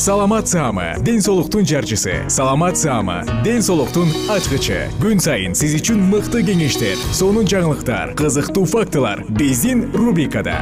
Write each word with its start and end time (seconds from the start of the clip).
саламат 0.00 0.48
саама 0.48 0.94
ден 1.04 1.20
соолуктун 1.20 1.66
жарчысы. 1.66 2.24
Саламат 2.28 2.78
саама 2.78 3.22
ден 3.44 3.60
соолуктун 3.60 4.08
ачкычы. 4.32 4.88
Күн 4.96 5.20
сайын 5.20 5.52
сиз 5.52 5.74
үчүн 5.76 6.00
мыкты 6.08 6.40
кеңештер 6.40 6.96
сонун 7.12 7.44
жаңылыктар 7.44 8.14
кызыктуу 8.16 8.64
фактылар 8.64 9.26
биздин 9.28 9.90
рубрикада. 9.92 10.56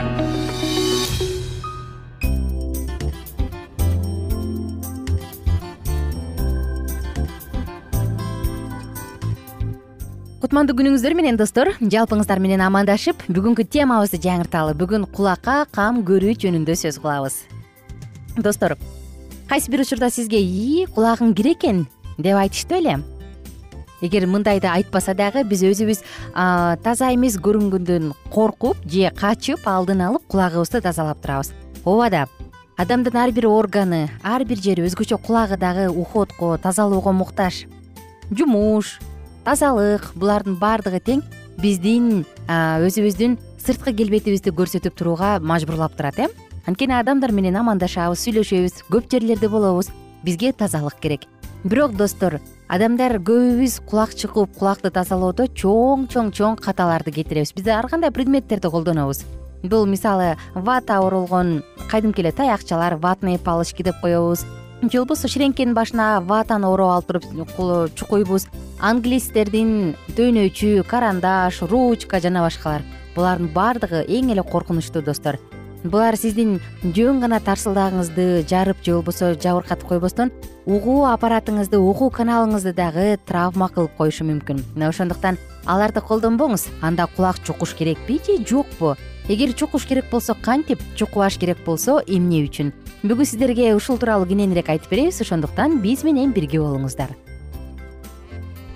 Кутмандуу 10.43 10.75
күнүңүздөр 10.83 11.15
менен 11.15 11.39
достор 11.39 11.77
жалпыңыздар 11.79 12.43
менен 12.43 12.67
амандашып 12.67 13.23
бүгүнкү 13.31 13.71
темабызды 13.71 14.19
жаңырталы. 14.19 14.75
Бүгүн 14.75 15.07
кулакка 15.15 15.63
кам 15.71 16.03
көрүү 16.03 16.35
жөнүндө 16.43 16.75
сөз 16.75 16.99
кылабыз. 16.99 17.45
Достор 18.35 18.75
кайсы 19.49 19.71
бир 19.71 19.81
учурда 19.81 20.11
сизге 20.13 20.39
ии 20.43 20.85
кулагың 20.93 21.33
кир 21.33 21.47
экен 21.55 21.87
деп 22.19 22.37
айтышты 22.37 22.77
беле 22.77 22.99
эгер 24.05 24.27
мындайды 24.29 24.69
айтпаса 24.69 25.15
дагы 25.17 25.41
биз 25.49 25.63
өзүбүз 25.65 26.03
таза 26.85 27.09
эмес 27.15 27.39
көрүнгөндөн 27.41 28.13
коркуп 28.35 28.83
же 28.85 29.09
качып 29.17 29.65
алдын 29.65 30.03
алып 30.05 30.27
кулагыбызды 30.29 30.83
тазалап 30.85 31.23
турабыз. 31.23 31.55
Ооба 31.85 32.11
да 32.11 32.27
адамдын 32.77 33.17
ар 33.17 33.33
бир 33.33 33.49
органы 33.49 34.11
ар 34.23 34.45
бир 34.45 34.61
жери 34.61 34.85
өзгөчө 34.85 35.17
кулагы 35.25 35.57
дагы 35.57 35.89
уходко 35.89 36.59
тазалоого 36.63 37.13
муктаж. 37.13 37.65
Жумуш 38.31 38.99
тазалык 39.45 40.13
булардын 40.15 40.59
баардыгы 40.61 41.01
тең 41.01 41.25
биздин 41.57 42.27
өзүбүздүн 42.49 43.39
сырткы 43.65 43.97
келбетибизди 43.97 44.53
көрсөтүп 44.53 44.95
турууга 44.95 45.39
мажбурлап 45.41 45.97
турат 45.97 46.19
э 46.19 46.29
анткени 46.69 46.99
адамдар 46.99 47.33
менен 47.33 47.57
амандашабыз 47.57 48.21
сүйлөшөбүз 48.27 48.83
көп 48.93 49.07
жерлерде 49.09 49.49
болобуз 49.49 49.89
бизге 50.25 50.53
тазалык 50.53 50.99
керек. 51.01 51.25
Бирок 51.65 51.95
достор 51.97 52.43
адамдар 52.69 53.17
көбүбүз 53.25 53.79
кулак 53.89 54.13
чыкуп 54.13 54.53
кулакты 54.59 54.91
тазалоодо 54.93 55.47
чоң 55.49 56.05
чоң 56.13 56.29
чоң 56.37 56.61
каталарды 56.61 57.15
кетиребиз 57.17 57.55
биз 57.57 57.73
ар 57.73 57.89
кандай 57.89 58.13
предметтерди 58.13 58.69
колдонобуз? 58.69 59.25
Бул 59.63 59.87
мисалы 59.89 60.37
вата 60.55 61.01
оролгон 61.01 61.65
кадимки 61.91 62.21
эле 62.21 62.33
таякчалар 62.33 62.97
ватные 62.97 63.39
палочки 63.39 63.83
деп 63.83 63.97
коебуз. 64.03 64.45
Же 64.83 64.99
болбосо 64.99 65.27
ширеңкенин 65.27 65.73
башына 65.75 66.21
ватаны 66.21 66.69
ороп 66.69 66.93
алып 66.93 67.07
туруп 67.09 67.95
чукуйбуз. 67.97 68.47
Англистердин 68.79 69.97
төйнөчү 70.15 70.85
карандаш 70.87 71.63
ручка 71.63 72.21
жана 72.21 72.45
башкалар. 72.45 72.85
Булардын 73.17 73.49
баардыгы 73.57 74.05
эң 74.05 74.35
эле 74.37 74.45
коркунучтуу 74.45 75.03
достор 75.03 75.41
булар 75.85 76.17
сиздин 76.19 76.59
жөн 76.83 77.21
гана 77.23 77.39
тарсылдагыңызды 77.45 78.45
жарып 78.51 78.81
же 78.83 78.97
болбосо 78.97 79.35
жабыркатып 79.35 79.87
койбостон 79.89 80.33
угуу 80.67 81.05
аппаратыңызды 81.07 81.79
угуу 81.79 82.11
каналыңызды 82.11 82.75
дагы 82.75 83.19
травма 83.27 83.69
кылып 83.71 83.95
коюшу 83.97 84.27
мүмкүн 84.27 84.65
мына 84.75 84.91
ошондуктан 84.91 85.39
аларды 85.67 86.03
колдонбоңуз 86.03 86.67
анда 86.83 87.07
кулак 87.15 87.39
чукуш 87.45 87.75
керекпи 87.79 88.19
же 88.27 88.43
жокпу? 88.45 88.97
Эгер 89.29 89.53
чукуш 89.53 89.87
керек 89.87 90.11
болсо 90.11 90.35
кантип 90.35 90.81
чукубаш 90.97 91.39
керек 91.39 91.59
болсо 91.65 92.01
эмне 92.07 92.43
үчүн? 92.49 92.73
Бүгүн 93.03 93.27
сиздерге 93.29 93.75
ушул 93.77 93.99
тууралуу 93.99 94.27
кененирээк 94.27 94.71
айтып 94.73 94.91
беребиз 94.91 95.21
ошондуктан 95.21 95.83
биз 95.83 96.03
менен 96.03 96.33
бирге 96.33 96.63
болуңуздар. 96.63 97.13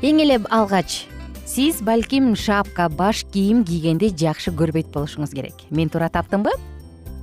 Эң 0.02 0.20
эле 0.20 0.38
алгач 0.50 1.06
сиз 1.46 1.80
балким 1.80 2.34
шапка 2.36 2.88
баш 2.88 3.24
кийим 3.32 3.64
кийгенди 3.64 4.12
жакшы 4.12 4.52
көрбөйт 4.52 4.92
болушуңуз 4.92 5.32
керек. 5.32 5.54
Мен 5.70 5.88
туура 5.88 6.10
таптымбы 6.12 6.52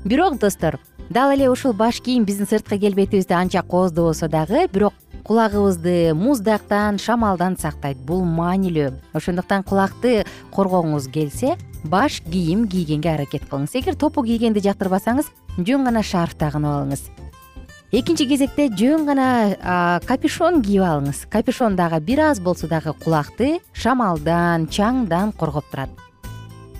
бирок 0.05 0.39
достор 0.39 0.79
дал 1.09 1.31
эле 1.31 1.49
ушул 1.49 1.73
баш 1.73 2.01
кийим 2.01 2.23
биздин 2.23 2.47
сырткы 2.47 2.77
келбетибизди 2.77 3.33
анча 3.33 3.61
кооздобосо 3.61 4.27
дагы 4.29 4.67
бирок 4.71 4.93
кулагыбызды 5.23 6.13
муздактан 6.13 6.97
шамалдан 6.97 7.57
сактайт 7.57 7.97
бул 7.97 8.23
маанилүү 8.23 8.93
ошондуктан 9.13 9.63
кулакты 9.63 10.25
коргогуңуз 10.55 11.09
келсе 11.11 11.57
баш 11.83 12.21
кийим 12.21 12.67
кийгенге 12.67 13.13
аракет 13.13 13.45
кылыңыз. 13.49 13.75
Эгер 13.75 13.95
топу 13.95 14.23
кийгенди 14.23 14.63
жактырбасаңыз 14.63 15.31
жөн 15.57 15.87
гана 15.87 16.03
шарф 16.03 16.35
тагынып 16.39 16.71
алыңыз. 16.71 17.05
Экинчи 17.91 18.27
кезекте 18.29 18.69
жөн 18.69 19.05
гана 19.05 19.99
капюшон 20.05 20.61
кийип 20.61 20.83
алыңыз. 20.83 21.25
Капюшон 21.29 21.75
дагы 21.75 21.99
бир 21.99 22.25
аз 22.31 22.39
болсо 22.39 22.67
дагы 22.67 22.93
кулакты 22.93 23.59
шамалдан 23.73 24.67
чаңдан 24.67 25.35
коргоп 25.35 25.69
турат 25.71 26.08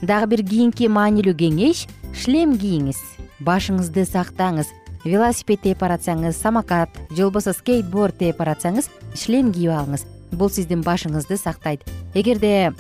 дагы 0.01 0.35
бир 0.35 0.43
кийинки 0.47 0.87
маанилүү 0.87 1.35
кеңеш 1.39 1.85
шлем 2.15 2.55
кийиңиз. 2.59 2.99
Башыңызды 3.43 4.05
сактаңыз 4.07 4.71
велосипед 5.05 5.63
тээп 5.63 5.83
баратсаңыз 5.83 6.37
самокат 6.39 6.95
же 7.11 7.25
болбосо 7.25 7.53
скейтборд 7.55 8.19
тээп 8.19 8.39
баратсаңыз 8.39 8.89
шлем 9.15 9.51
кийип 9.53 9.73
алыңыз. 9.75 10.05
Бул 10.31 10.49
сиздин 10.49 10.83
башыңызды 10.85 11.37
сактайт. 11.37 11.83
Эгерде 12.13 12.71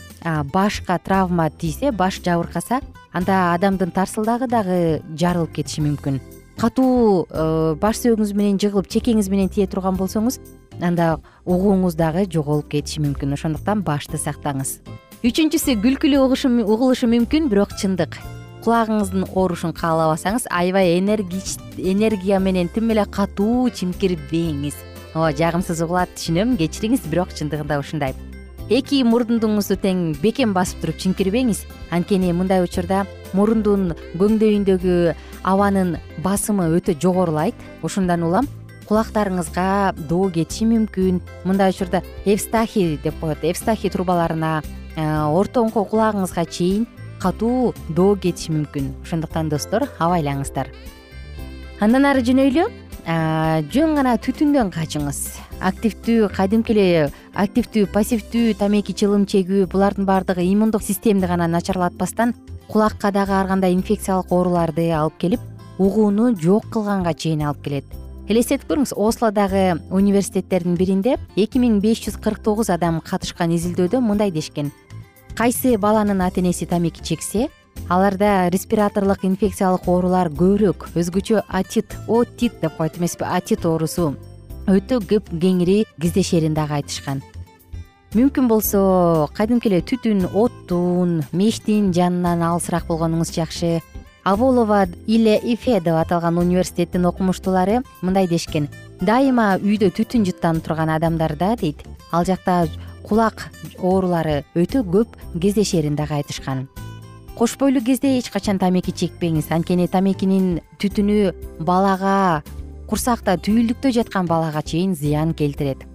башка 0.53 0.99
травма 0.99 1.49
тийсе 1.49 1.91
баш 1.91 2.21
жабыркаса 2.23 2.81
анда 3.11 3.53
адамдын 3.53 3.91
тарсылдагы 3.91 4.47
дагы 4.47 5.01
жарылып 5.17 5.55
кетиши 5.57 5.81
мүмкүн. 5.81 6.21
Катуу 6.59 7.25
э, 7.25 7.75
баш 7.79 8.01
сөөгүңүз 8.03 8.33
менен 8.35 8.59
жыгылып 8.59 8.89
чекеңиз 8.91 9.29
менен 9.31 9.49
тие 9.49 9.67
турган 9.67 9.95
болсоңуз 9.97 10.41
анда 10.81 11.17
угууңуз 11.45 11.95
дагы 11.95 12.27
жоголуп 12.29 12.69
кетиши 12.75 13.01
мүмкүн. 13.01 13.33
Ошондуктан 13.33 13.81
башты 13.87 14.19
сактаңыз 14.19 14.79
үчүнчүсү 15.19 15.73
күлкүлүү 15.83 16.19
угулушу 16.63 17.07
мүмкүн 17.11 17.49
бирок 17.51 17.73
чындык. 17.75 18.13
Кулагыңыздын 18.63 19.25
оорушун 19.35 19.73
каалабасаңыз 19.75 20.45
аябай 20.47 20.95
энергия 20.95 22.39
менен 22.39 22.69
тим 22.71 22.87
эле 22.93 23.03
катуу 23.03 23.67
чимкирбеңиз. 23.67 24.77
Ооба 25.11 25.33
жагымсыз 25.35 25.83
угулат 25.83 26.15
түшүнөм 26.15 26.55
кечириңиз 26.61 27.03
бирок 27.11 27.35
чындыгында 27.35 27.81
ушундай. 27.83 28.15
Эки 28.71 29.01
мурдуңузду 29.03 29.75
тең 29.83 30.15
бекем 30.23 30.55
басып 30.55 30.85
туруп 30.85 31.03
чимкирбеңиз. 31.03 31.65
Анткени 31.91 32.31
мындай 32.31 32.63
учурда 32.63 33.03
мурундун 33.35 33.97
көңдөйүндөгү 34.15 34.97
абанын 35.43 35.97
басымы 36.23 36.71
өтө 36.79 36.95
жогорулайт. 36.95 37.59
Ошондон 37.83 38.23
улам 38.23 38.47
кулактарыңызга 38.87 39.99
доо 40.07 40.31
кетиши 40.31 40.63
мүмкүн. 40.63 41.19
Мындай 41.43 41.75
учурда 41.75 42.05
эвстахи 42.23 42.99
деп 43.03 43.19
коет. 43.19 43.43
Эвстахи 43.43 43.89
трубаларына 43.89 44.61
ортоңку 44.99 45.85
кулагыңызга 45.87 46.45
чейин 46.45 46.87
катуу 47.19 47.73
доо 47.89 48.15
кетиши 48.15 48.51
мүмкүн. 48.53 48.93
Ошондуктан 49.03 49.49
достор 49.49 49.87
абайлаңыздар. 49.99 50.71
Андан 51.79 52.05
ары 52.07 52.23
жөнөйлү 52.27 52.67
жөн 53.73 53.95
гана 53.95 54.15
түтүндөн 54.19 54.71
качыңыз. 54.75 55.19
Активдүү 55.59 56.29
кадимки 56.35 56.71
эле 56.75 57.09
активдүү 57.35 57.89
пассивдүү 57.91 58.53
тамеки 58.59 58.93
чылым 58.95 59.25
чегүү 59.27 59.67
булардын 59.71 60.07
баардыгы 60.07 60.45
иммундук 60.47 60.83
системди 60.83 61.27
гана 61.27 61.47
начарлатпастан 61.47 62.35
кулакка 62.69 63.11
дагы 63.11 63.33
ар 63.35 63.47
кандай 63.47 63.73
инфекциялык 63.73 64.31
ооруларды 64.31 64.91
алып 64.95 65.17
келип 65.19 65.39
угууну 65.79 66.35
жок 66.39 66.69
кылганга 66.71 67.13
чейин 67.13 67.43
алып 67.47 67.63
келет. 67.63 67.85
Элестетип 68.29 68.69
көрүңүз 68.69 68.93
ослодагы 68.93 69.79
университеттердин 69.89 70.75
биринде 70.77 71.17
эки 71.35 71.59
миң 71.59 71.79
беш 71.81 72.03
жүз 72.05 72.19
кырк 72.21 72.43
тогуз 72.45 72.69
адам 72.69 73.01
катышкан 73.01 73.55
изилдөөдө 73.55 74.03
мындай 74.05 74.29
дешкен 74.31 74.69
кайсы 75.35 75.77
баланын 75.77 76.21
ата 76.21 76.41
энеси 76.41 76.65
тамеки 76.65 77.03
чексе 77.03 77.49
аларда 77.89 78.49
респираторлук 78.49 79.23
инфекциялык 79.23 79.87
оорулар 79.87 80.29
көбүрөөк 80.29 80.89
өзгөчө 80.95 81.43
атит 81.47 81.95
отит 82.07 82.59
деп 82.61 82.77
коет 82.77 82.97
эмеспи 82.97 83.23
атит 83.23 83.65
оорусу 83.65 84.15
өтө 84.69 84.99
көп 85.09 85.29
кеңири 85.41 85.83
кездешерин 86.01 86.53
дагы 86.53 86.77
айтышкан. 86.79 87.23
Мүмкүн 88.13 88.47
болсо 88.49 89.29
кадимки 89.37 89.69
эле 89.69 89.81
түтүн 89.85 90.27
оттун 90.33 91.23
мештин 91.33 91.91
жанынан 91.93 92.43
алысыраак 92.45 92.87
болгонуңуз 92.89 93.33
жакшы. 93.33 93.79
Аволова 94.25 94.87
иле 95.07 95.39
ифе 95.41 95.79
деп 95.79 95.97
аталган 95.97 96.37
университеттин 96.37 97.05
окумуштуулары 97.05 97.83
мындай 98.01 98.27
дешкен. 98.27 98.67
Дайыма 99.01 99.55
үйдө 99.61 99.89
түтүн 99.93 100.25
жыттанып 100.27 100.65
турган 100.65 100.89
адамдарда 100.93 101.55
дейт. 101.61 101.85
Ал 102.11 102.25
жакта 102.25 102.67
кулак 103.07 103.49
оорулары 103.77 104.43
өтө 104.55 104.83
көп 104.83 105.17
кездешерин 105.39 105.95
дагы 105.95 106.19
айтышкан. 106.19 106.67
Кош 107.37 107.57
бойлуу 107.57 107.83
кезде 107.83 108.17
эч 108.17 108.29
качан 108.29 108.59
тамеки 108.59 108.91
чекпеңиз. 108.91 109.51
Анткени 109.51 109.87
тамекинин 109.87 110.59
түтүнү 110.79 111.33
балага 111.63 112.43
курсакта 112.89 113.37
түйүлдүктө 113.37 113.93
жаткан 113.93 114.27
балага 114.27 114.61
чейин 114.61 114.95
зыян 114.95 115.33
келтирет. 115.33 115.85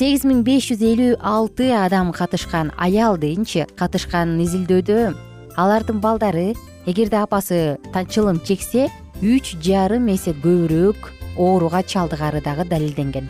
сегиз 0.00 0.22
миң 0.24 0.38
беш 0.46 0.70
жүз 0.70 0.82
элүү 0.86 1.16
алты 1.20 1.66
адам 1.76 2.12
катышкан 2.16 2.70
аял 2.80 3.18
дейинчи 3.20 3.66
катышкан 3.76 4.38
изилдөөдө 4.40 4.96
алардын 5.60 6.00
балдары 6.00 6.54
эгерде 6.86 7.18
апасы 7.20 7.76
чылым 8.14 8.40
чексе 8.40 8.88
үч 9.20 9.56
жарым 9.60 10.08
эсе 10.14 10.32
көбүрөөк 10.32 11.10
ооруга 11.36 11.82
чалдыгары 11.82 12.40
дагы 12.40 12.64
далилденген 12.70 13.28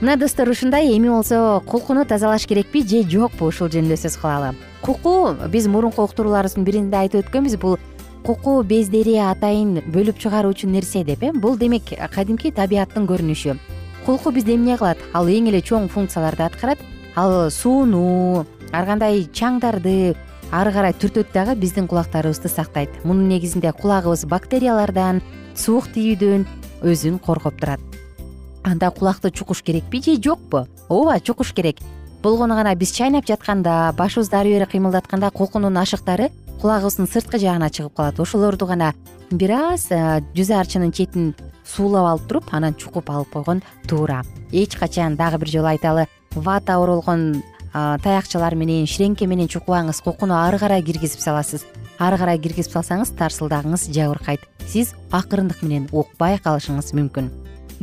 мына 0.00 0.16
достор 0.16 0.48
ушундай 0.48 0.96
эми 0.96 1.08
болсо 1.08 1.62
кулкуну 1.66 2.04
тазалаш 2.04 2.46
керекпи 2.46 2.80
же 2.88 3.02
жокпу 3.04 3.44
ушул 3.46 3.68
жөнүндө 3.68 3.98
сөз 4.00 4.16
кылалы? 4.16 4.54
Куку 4.80 5.34
биз 5.52 5.66
мурунку 5.68 6.02
уктурууларыбыздын 6.08 6.64
биринде 6.64 6.96
айтып 6.96 7.26
өткөнбүз 7.26 7.58
бул 7.60 7.76
куку 8.24 8.62
бездери 8.62 9.18
атайын 9.20 9.82
бөлүп 9.92 10.16
чыгаруучу 10.18 10.68
нерсе 10.72 11.04
деп 11.04 11.22
э? 11.22 11.32
Бул 11.32 11.58
демек 11.58 11.92
кадимки 12.14 12.50
табияттын 12.50 13.04
көрүнүшү. 13.04 13.58
Кулку 14.06 14.32
бизде 14.32 14.54
эмне 14.54 14.78
кылат? 14.78 14.96
Ал 15.12 15.28
эң 15.28 15.52
эле 15.52 15.60
чоң 15.60 15.90
функцияларды 15.92 16.48
аткарат. 16.48 16.78
Ал 17.14 17.50
сууну 17.50 18.46
ар 18.72 18.86
кандай 18.86 19.28
чаңдарды 19.28 20.16
ары 20.50 20.72
карай 20.72 20.96
түртөт 20.96 21.34
дагы 21.34 21.60
биздин 21.60 21.86
кулактарыбызды 21.86 22.48
сактайт. 22.48 22.88
Мунун 23.04 23.28
негизинде 23.28 23.72
кулагыбыз 23.72 24.24
бактериялардан 24.24 25.20
суук 25.54 25.92
тийүүдөн 25.92 26.48
өзүн 26.80 27.20
коргоп 27.20 27.60
турат 27.60 27.80
анда 28.62 28.90
кулакты 28.90 29.30
чукуш 29.30 29.62
керекпи 29.62 30.02
же 30.02 30.20
жокпу? 30.22 30.66
Ооба 30.88 31.20
чукуш 31.20 31.52
керек. 31.52 31.78
Болгону 32.22 32.54
гана 32.54 32.74
биз 32.74 32.92
чайнап 32.92 33.26
жатканда 33.26 33.94
башыбызды 33.96 34.36
ары 34.36 34.52
бери 34.52 34.66
кыймылдатканда 34.66 35.30
кулкунун 35.30 35.76
ашыктары 35.76 36.30
кулагыбыздын 36.60 37.08
сырткы 37.08 37.38
жагына 37.38 37.70
чыгып 37.70 37.94
калат. 37.96 38.20
Ошолорду 38.20 38.66
гана 38.66 38.92
бир 39.30 39.52
аз 39.52 39.88
жүз 39.88 40.52
арчынын 40.52 40.92
четин 40.92 41.34
суулап 41.64 42.10
алып 42.12 42.28
туруп 42.28 42.52
анан 42.52 42.74
чукуп 42.74 43.10
алып 43.10 43.32
койгон 43.32 43.62
туура. 43.88 44.22
Эч 44.52 44.76
качан 44.76 45.16
дагы 45.16 45.38
бир 45.38 45.48
жолу 45.48 45.66
айталы 45.72 46.06
вата 46.34 46.76
оролгон 46.76 47.42
таякчалар 47.72 48.54
менен 48.54 48.84
ширеңке 48.84 49.26
менен 49.26 49.48
чукпаңыз 49.48 50.02
кукуну 50.04 50.34
ары 50.34 50.58
карай 50.58 50.82
киргизип 50.82 51.20
саласыз. 51.20 51.64
Ары 51.98 52.18
карай 52.18 52.38
киргизип 52.38 52.72
салсаңыз 52.72 53.14
тарсылдагыңыз 53.16 53.88
жабыркайт. 53.94 54.40
Сиз 54.68 54.92
акырындык 55.10 55.62
менен 55.62 55.88
укпай 55.92 56.36
калышыңыз 56.36 56.92
мүмкүн 56.92 57.30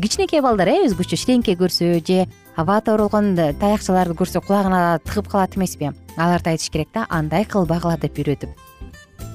кичинекей 0.01 0.41
балдар 0.45 0.69
э 0.69 0.85
өзгөчө 0.85 1.17
ширеңке 1.17 1.55
көрсө 1.57 2.05
же 2.05 2.27
вата 2.55 2.93
оролгон 2.93 3.33
таякчаларды 3.35 4.13
көрсө 4.13 4.43
кулагына 4.45 4.99
тыгып 5.01 5.27
калат 5.31 5.57
эмеспи 5.57 5.89
аларды 6.17 6.51
айтыш 6.51 6.69
керек 6.69 6.89
да 6.93 7.07
андай 7.09 7.45
кылбагыла 7.45 7.97
деп 7.97 8.13
үйрөтүп. 8.13 8.49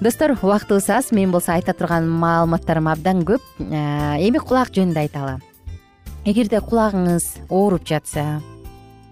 Достор 0.01 0.37
убактыбыз 0.39 0.89
аз 0.89 1.11
мен 1.11 1.33
болсо 1.33 1.53
айта 1.53 1.73
турган 1.75 2.09
маалыматтарым 2.09 2.87
абдан 2.87 3.25
көп. 3.25 3.43
Эми 3.59 4.39
кулак 4.39 4.71
жөнүндө 4.71 5.01
айталы 5.03 5.41
эгерде 6.25 6.61
кулагыңыз 6.61 7.51
ооруп 7.51 7.83
жатса 7.85 8.41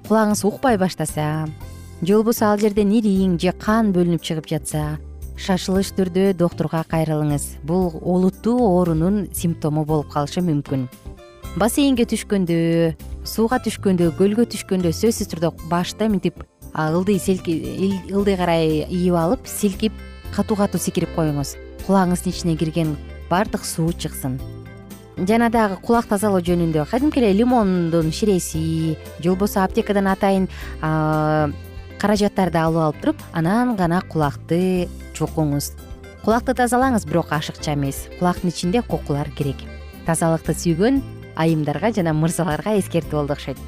кулагыңыз 0.06 0.46
укпай 0.46 0.78
баштаса 0.78 1.48
же 2.00 2.14
болбосо 2.14 2.46
ал 2.46 2.58
жерден 2.58 2.94
ириң 2.94 3.40
же 3.42 3.50
кан 3.50 3.90
бөлүнүп 3.90 4.22
чыгып 4.22 4.46
жатса 4.46 5.00
шашылыш 5.36 5.90
түрдө 5.96 6.34
доктурга 6.36 6.84
кайрылыңыз. 6.84 7.64
Бул 7.64 7.90
олуттуу 8.02 8.60
оорунун 8.60 9.26
симптому 9.32 9.84
болуп 9.84 10.12
калышы 10.12 10.44
мүмкүн 10.44 10.86
бассейнге 11.58 12.04
түшкөндө 12.06 12.56
сууга 13.26 13.58
түшкөндө 13.64 14.12
көлгө 14.18 14.44
түшкөндө 14.52 14.92
сөзсүз 14.94 15.30
түрдө 15.32 15.50
башты 15.70 16.06
мынтип 16.06 16.44
ылдый 16.78 17.18
ылдый 17.18 18.36
карай 18.38 18.86
ийип 18.86 19.16
алып 19.18 19.48
силкип 19.50 19.92
катуу 20.36 20.56
катуу 20.56 20.78
секирип 20.78 21.10
коюңуз. 21.16 21.56
Кулагыңыздын 21.88 22.30
ичине 22.30 22.56
кирген 22.56 22.94
баардык 23.30 23.64
суу 23.66 23.90
чыксын. 23.92 24.38
Жана 25.18 25.50
дагы 25.50 25.80
кулак 25.82 26.06
тазалоо 26.06 26.40
жөнүндө 26.40 26.86
кадимки 26.88 27.18
эле 27.18 27.32
лимондун 27.34 28.12
ширеси 28.12 28.96
же 29.18 29.28
болбосо 29.28 29.64
аптекадан 29.64 30.06
атайын 30.06 30.46
каражаттарды 31.98 32.62
алып 32.62 32.84
алып 32.86 33.02
туруп 33.02 33.24
анан 33.32 33.74
гана 33.76 34.00
кулакты 34.06 34.88
чукуңуз 35.18 35.74
кулакты 36.24 36.54
тазалаңыз 36.54 37.08
бирок 37.08 37.32
ашыкча 37.32 37.74
эмес. 37.74 38.06
Кулактын 38.20 38.52
ичинде 38.52 38.82
кокулар 38.82 39.28
керек. 39.34 39.56
Тазалыкты 40.06 40.54
сүйгөн 40.54 41.02
айымдарга 41.40 41.92
жана 41.96 42.12
мырзаларга 42.16 42.76
эскертүү 42.78 43.18
болду 43.18 43.34
окшойт. 43.34 43.60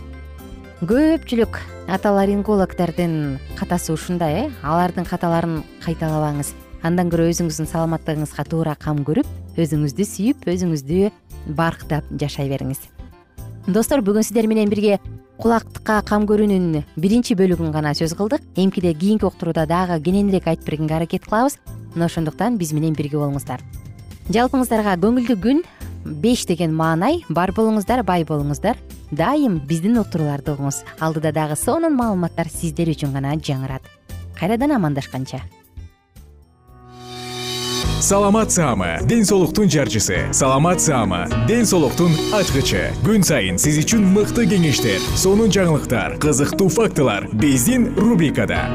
Көпчүлүк 0.82 1.60
аталарингологдордун 1.94 3.38
катасы 3.58 3.92
ушундай 3.94 4.34
э? 4.34 4.50
Алардын 4.62 5.06
каталарын 5.06 5.62
кайталабаңыз. 5.84 6.52
Андан 6.82 7.10
көрө 7.12 7.28
өзүңүздүн 7.30 7.70
саламаттыгыңызга 7.70 8.44
туура 8.50 8.74
кам 8.74 9.04
көрүп 9.06 9.58
өзүңүздү 9.62 10.06
сүйүп 10.08 10.48
өзүңүздү 10.50 11.12
барктап 11.54 12.08
жашай 12.18 12.50
бериңиз. 12.50 12.80
Достор 13.68 14.02
бүгүн 14.02 14.26
сиздер 14.26 14.48
менен 14.50 14.70
бирге 14.72 14.98
кулакка 15.38 16.00
кам 16.02 16.26
көрүүнүн 16.26 16.82
биринчи 16.98 17.36
бөлүгүн 17.38 17.70
гана 17.70 17.94
сөз 17.94 18.16
кылдык. 18.18 18.42
Эмкиде 18.58 18.90
кийинки 18.94 19.28
уктурууда 19.28 19.68
дагы 19.70 20.00
кененирээк 20.02 20.50
айтып 20.50 20.66
бергенге 20.66 20.96
аракет 20.98 21.30
кылабыз. 21.30 21.60
Мына 21.94 22.10
ошондуктан 22.10 22.58
биз 22.58 22.72
менен 22.74 22.98
бирге 22.98 23.22
болуңуздар. 23.22 23.62
Жалпыңыздарга 24.34 24.98
көңүлдүү 25.02 25.38
күн 25.46 25.62
беш 26.04 26.44
деген 26.46 26.74
маанай 26.74 27.22
бар 27.28 27.52
болуңуздар 27.56 28.02
бай 28.02 28.24
болуңуздар. 28.24 28.76
Дайым 29.12 29.60
биздин 29.68 29.98
уктурууларды 30.00 30.54
угуңуз 30.54 30.82
алдыда 31.00 31.32
дагы 31.32 31.56
сонун 31.56 31.96
маалыматтар 31.96 32.48
сиздер 32.48 32.92
үчүн 32.92 33.12
гана 33.12 33.34
жаңырат. 33.36 33.82
Кайрадан 34.38 34.72
амандашканча. 34.78 35.42
Саламат 38.02 38.50
саама 38.50 38.98
ден 39.06 39.24
соолуктун 39.24 39.70
жарчысы. 39.70 40.32
Саламат 40.32 40.80
саама 40.80 41.28
ден 41.46 41.62
соолуктун 41.64 42.10
ачкычы. 42.34 42.88
Күн 43.06 43.22
сайын 43.22 43.60
сиз 43.62 43.78
үчүн 43.84 44.02
мыкты 44.16 44.48
кеңештер 44.50 44.98
сонун 45.14 45.54
жаңылыктар 45.54 46.18
кызыктуу 46.18 46.66
фактылар 46.66 47.28
биздин 47.30 47.92
рубрикада. 47.94 48.66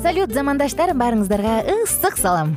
Салют 0.00 0.32
замандаштар 0.32 0.96
баарыңыздарга 0.96 1.60
ысык 1.68 2.16
салам 2.16 2.56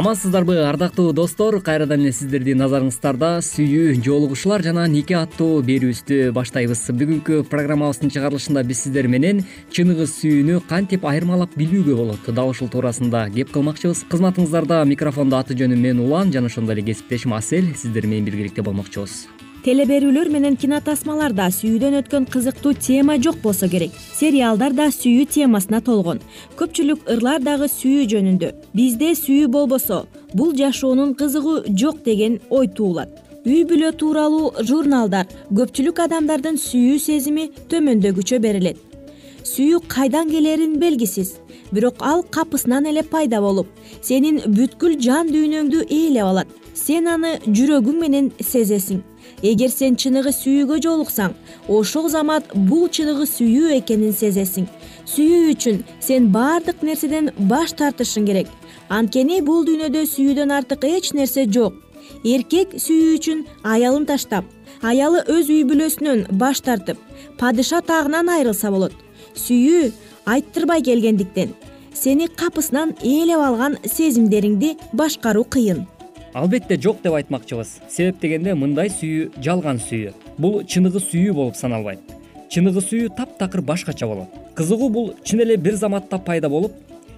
амансыздарбы 0.00 0.54
ардактуу 0.64 1.12
достор 1.12 1.58
кайрадан 1.60 2.00
эле 2.00 2.12
сиздердин 2.16 2.56
назарыңыздарда 2.62 3.42
сүйүү 3.44 3.98
жолугушуулар 4.00 4.62
жана 4.64 4.86
нике 4.88 5.18
аттуу 5.18 5.58
берүүбүздү 5.66 6.30
баштайбыз. 6.32 6.86
Бүгүнкү 6.96 7.42
программабыздын 7.50 8.14
чыгарылышында 8.14 8.62
биз 8.64 8.80
сиздер 8.86 9.10
менен 9.12 9.42
чыныгы 9.76 10.06
сүйүүнү 10.08 10.62
кантип 10.70 11.04
айырмалап 11.10 11.52
билүүгө 11.60 11.98
болот 11.98 12.32
дал 12.32 12.54
ушул 12.54 12.72
туурасында 12.72 13.26
кеп 13.36 13.52
кылмакчыбыз. 13.52 14.06
Кызматыңыздарда 14.08 14.80
микрофондо 14.88 15.42
аты 15.42 15.58
жөнүм 15.60 15.84
мен 15.84 16.00
улан 16.00 16.32
жана 16.32 16.48
ошондой 16.48 16.78
эле 16.78 16.88
кесиптешим 16.88 17.36
асель 17.36 17.74
сиздер 17.76 18.08
менен 18.08 18.24
биргеликте 18.24 18.64
болмокчубуз 18.64 19.26
теле 19.64 19.84
берүүлөр 19.88 20.30
менен 20.32 20.56
кинотасмаларда 20.60 21.48
сүйүүдөн 21.52 21.98
өткөн 22.00 22.26
кызыктуу 22.32 22.72
тема 22.80 23.18
жок 23.20 23.40
болсо 23.42 23.68
керек. 23.68 23.92
Сериалдар 24.16 24.72
да 24.72 24.86
сүйүү 24.94 25.26
темасына 25.34 25.80
толгон. 25.84 26.20
Көпчүлүк 26.56 27.08
ырлар 27.14 27.42
дагы 27.44 27.68
сүйүү 27.68 28.06
жөнүндө. 28.12 28.52
Бизде 28.74 29.12
сүйүү 29.18 29.50
болбосо 29.52 30.04
бул 30.34 30.54
жашоонун 30.56 31.12
кызыгы 31.14 31.74
жок 31.76 32.02
деген 32.04 32.38
ой 32.48 32.68
туулат. 32.68 33.10
Үй 33.44 33.64
бүлө 33.68 33.92
тууралуу 34.00 34.64
журналдар 34.68 35.28
көпчүлүк 35.52 36.00
адамдардын 36.06 36.56
сүйүү 36.60 36.98
сезими 36.98 37.50
төмөндөгүчө 37.68 38.40
берилет. 38.40 38.80
Сүйүү 39.44 39.82
кайдан 39.88 40.32
келерин 40.32 40.78
белгисиз. 40.80 41.36
Бирок 41.72 42.00
ал 42.00 42.22
капысынан 42.22 42.88
эле 42.90 43.02
пайда 43.02 43.40
болуп 43.40 43.68
сенин 44.02 44.40
бүткүл 44.56 44.98
жан 45.00 45.28
дүйнөңдү 45.30 45.86
ээлеп 45.86 46.26
алат. 46.32 46.58
Сен 46.74 47.06
аны 47.12 47.36
жүрөгүң 47.46 48.00
менен 48.00 48.32
сезесиң 48.40 49.04
эгер 49.42 49.70
сен 49.72 49.96
чыныгы 49.96 50.32
сүйүүгө 50.36 50.78
жолуксаң 50.84 51.34
ошол 51.68 52.08
замат 52.12 52.50
бул 52.54 52.88
чыныгы 52.88 53.26
сүйүү 53.28 53.76
экенин 53.78 54.12
сезесиң. 54.12 54.66
Сүйүү 55.10 55.52
үчүн 55.54 55.82
сен 56.00 56.28
баардык 56.34 56.82
нерседен 56.86 57.30
баш 57.50 57.72
тартышың 57.78 58.26
керек. 58.28 58.48
Анткени 58.88 59.40
бул 59.46 59.64
дүйнөдө 59.66 60.04
сүйүүдөн 60.12 60.52
артык 60.58 60.84
эч 60.84 61.12
нерсе 61.16 61.46
жок. 61.46 61.74
Эркек 62.24 62.76
сүйүү 62.76 63.16
үчүн 63.16 63.44
аялын 63.64 64.06
таштап 64.06 64.44
аялы 64.82 65.22
өз 65.28 65.50
үй 65.52 65.64
бүлөсүнөн 65.68 66.26
баш 66.40 66.60
тартып 66.66 66.98
падыша 67.38 67.80
таагынан 67.80 68.28
айрылса 68.28 68.70
болот. 68.70 68.92
Сүйүү 69.34 69.90
айттырбай 70.26 70.82
келгендиктен 70.82 71.54
сени 71.94 72.28
капысынан 72.28 72.94
ээлеп 73.02 73.40
алган 73.44 73.76
сезимдериңди 73.84 74.76
башкаруу 74.96 75.44
кыйын 75.44 75.86
албетте 76.34 76.76
жок 76.80 77.02
деп 77.02 77.14
айтмакчыбыз. 77.14 77.80
Себеп 77.88 78.20
дегенде 78.20 78.54
мындай 78.54 78.90
сүйүү 78.90 79.42
жалган 79.42 79.80
сүйүү. 79.82 80.12
Бул 80.38 80.62
чыныгы 80.64 81.02
сүйүү 81.02 81.34
болуп 81.34 81.56
саналбайт. 81.56 82.00
Чыныгы 82.50 82.82
сүйүү 82.84 83.14
таптакыр 83.16 83.62
башкача 83.62 84.06
болот. 84.06 84.28
Кызыгуу 84.54 84.88
бул 84.90 85.12
чын 85.24 85.44
эле 85.44 85.56
бир 85.56 85.74
заматта 85.74 86.18
пайда 86.18 86.48
болуп 86.48 86.72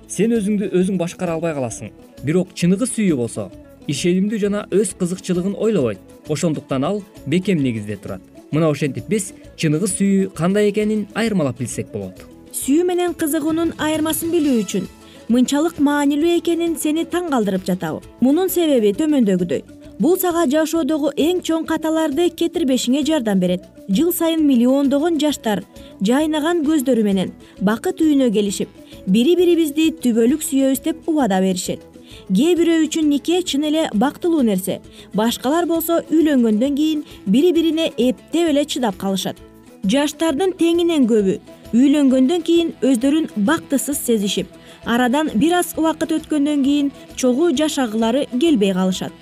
сен 0.08 0.32
өзүңдү 0.36 0.72
өзүң 0.72 0.98
башкара 0.98 1.36
албай 1.36 1.54
каласың. 1.54 1.92
Бирок 2.24 2.54
чыныгы 2.54 2.88
сүйүү 2.88 3.16
болсо 3.16 3.50
ишенимдүү 3.88 4.38
жана 4.38 4.66
өз 4.70 4.96
кызыкчылыгын 4.98 5.56
ойлобойт. 5.58 5.98
Ошондуктан 6.28 6.84
ал 6.84 7.02
бекем 7.26 7.62
негизде 7.62 7.96
турат. 7.96 8.20
Мына 8.52 8.68
ошентип 8.70 9.08
биз 9.08 9.32
чыныгы 9.56 9.88
сүйүү 9.88 10.34
кандай 10.34 10.70
экенин 10.70 11.08
айырмалап 11.14 11.58
билсек 11.58 11.88
болот 11.92 12.28
сүйүү 12.52 12.84
менен 12.84 13.14
кызыгуунун 13.16 13.72
айырмасын 13.80 14.32
билүү 14.32 14.58
үчүн 14.62 14.88
мынчалык 15.32 15.78
маанилүү 15.80 16.32
экенин 16.38 16.74
сени 16.76 17.06
таң 17.08 17.30
калтырып 17.32 17.62
жатабы. 17.64 18.02
Мунун 18.20 18.50
себеби 18.52 18.90
төмөндөгүдөй. 18.98 19.62
Бул 20.02 20.18
сага 20.20 20.42
жашоодогу 20.50 21.12
эң 21.16 21.40
чоң 21.46 21.64
каталарды 21.70 22.26
кетирбешиңе 22.36 23.00
жардам 23.08 23.40
берет. 23.40 23.64
Жыл 23.88 24.10
сайын 24.12 24.42
миллиондогон 24.44 25.16
жаштар 25.22 25.62
жайнаган 26.04 26.60
көздөрү 26.66 27.04
менен 27.06 27.32
бакыт 27.60 28.02
үйүнө 28.04 28.28
келишип 28.34 28.68
бири 29.06 29.32
бирибизди 29.38 29.88
түбөлүк 30.04 30.44
сүйөбүз 30.44 30.84
деп 30.84 31.08
убада 31.08 31.40
беришет. 31.40 31.80
Кээ 32.28 32.52
бирөө 32.58 32.84
үчүн 32.88 33.08
нике 33.08 33.40
чын 33.42 33.64
эле 33.70 33.86
бактылуу 33.94 34.42
нерсе? 34.44 34.80
Башкалар 35.14 35.64
болсо 35.66 36.02
үйлөнгөндөн 36.10 36.76
кийин 36.76 37.04
бири 37.26 37.54
бирине 37.56 37.88
эптеп 37.96 38.52
эле 38.52 38.66
чыдап 38.66 39.00
калышат. 39.00 39.40
Жаштардын 39.88 40.52
теңинен 40.60 41.08
көбү 41.08 41.40
үйлөнгөндөн 41.72 42.42
кийин 42.46 42.74
өздөрүн 42.84 43.30
бактысыз 43.48 43.98
сезишип 44.06 44.48
арадан 44.84 45.30
бир 45.34 45.58
аз 45.60 45.72
убакыт 45.76 46.12
өткөндөн 46.18 46.64
кийин 46.64 46.92
чогуу 47.16 47.52
жашагылары 47.56 48.26
келбей 48.40 48.72
калышат. 48.72 49.12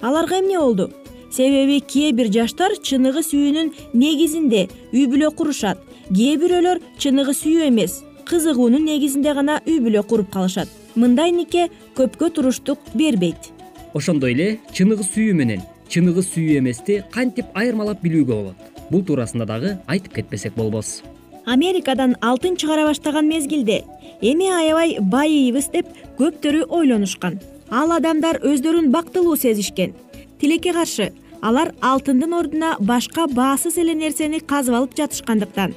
Аларга 0.00 0.38
эмне 0.40 0.58
болду? 0.58 0.90
Себеби 1.30 1.80
кээ 1.80 2.12
бир 2.12 2.30
жаштар 2.32 2.76
чыныгы 2.82 3.22
сүйүүнүн 3.22 3.72
негизинде 3.94 4.68
үй 4.92 5.06
бүлө 5.10 5.30
курушат 5.34 5.80
кээ 6.10 6.36
бирөөлөр 6.42 6.82
чыныгы 6.98 7.34
сүйүү 7.34 7.68
эмес 7.70 8.02
кызыгуунун 8.28 8.84
негизинде 8.84 9.34
гана 9.34 9.60
үй 9.66 9.80
бүлө 9.80 10.04
куруп 10.08 10.30
калышат. 10.32 10.68
Мындай 10.94 11.32
нике 11.32 11.68
көпкө 11.96 12.30
туруштук 12.30 12.78
бербейт. 12.94 13.50
Ошондой 13.94 14.32
эле 14.34 14.60
чыныгы 14.72 15.04
сүйүү 15.06 15.34
менен 15.34 15.64
чыныгы 15.88 16.22
сүйүү 16.22 16.60
эмести 16.60 17.02
кантип 17.10 17.50
айырмалап 17.54 18.02
билүүгө 18.02 18.34
болот? 18.34 18.70
Бул 18.90 19.02
туурасында 19.02 19.46
дагы 19.48 19.76
айтып 19.86 20.20
кетпесек 20.20 20.54
болбос 20.54 21.02
америкадан 21.46 22.16
алтын 22.20 22.56
чыгара 22.56 22.86
баштаган 22.88 23.28
мезгилде 23.28 23.84
эми 24.20 24.48
аябай 24.48 24.96
байыйбыз 25.00 25.68
деп 25.72 25.86
көптөрү 26.18 26.66
ойлонушкан. 26.68 27.40
Ал 27.70 27.92
адамдар 27.92 28.40
өздөрүн 28.42 28.90
бактылуу 28.92 29.36
сезишкен. 29.36 29.94
Тилекке 30.40 30.72
каршы 30.72 31.12
алар 31.42 31.74
алтындын 31.80 32.32
ордуна 32.32 32.76
башка 32.80 33.26
баасыз 33.26 33.78
эле 33.78 33.94
нерсени 33.94 34.40
казып 34.40 34.74
алып 34.74 34.96
жатышкандыктан 34.96 35.74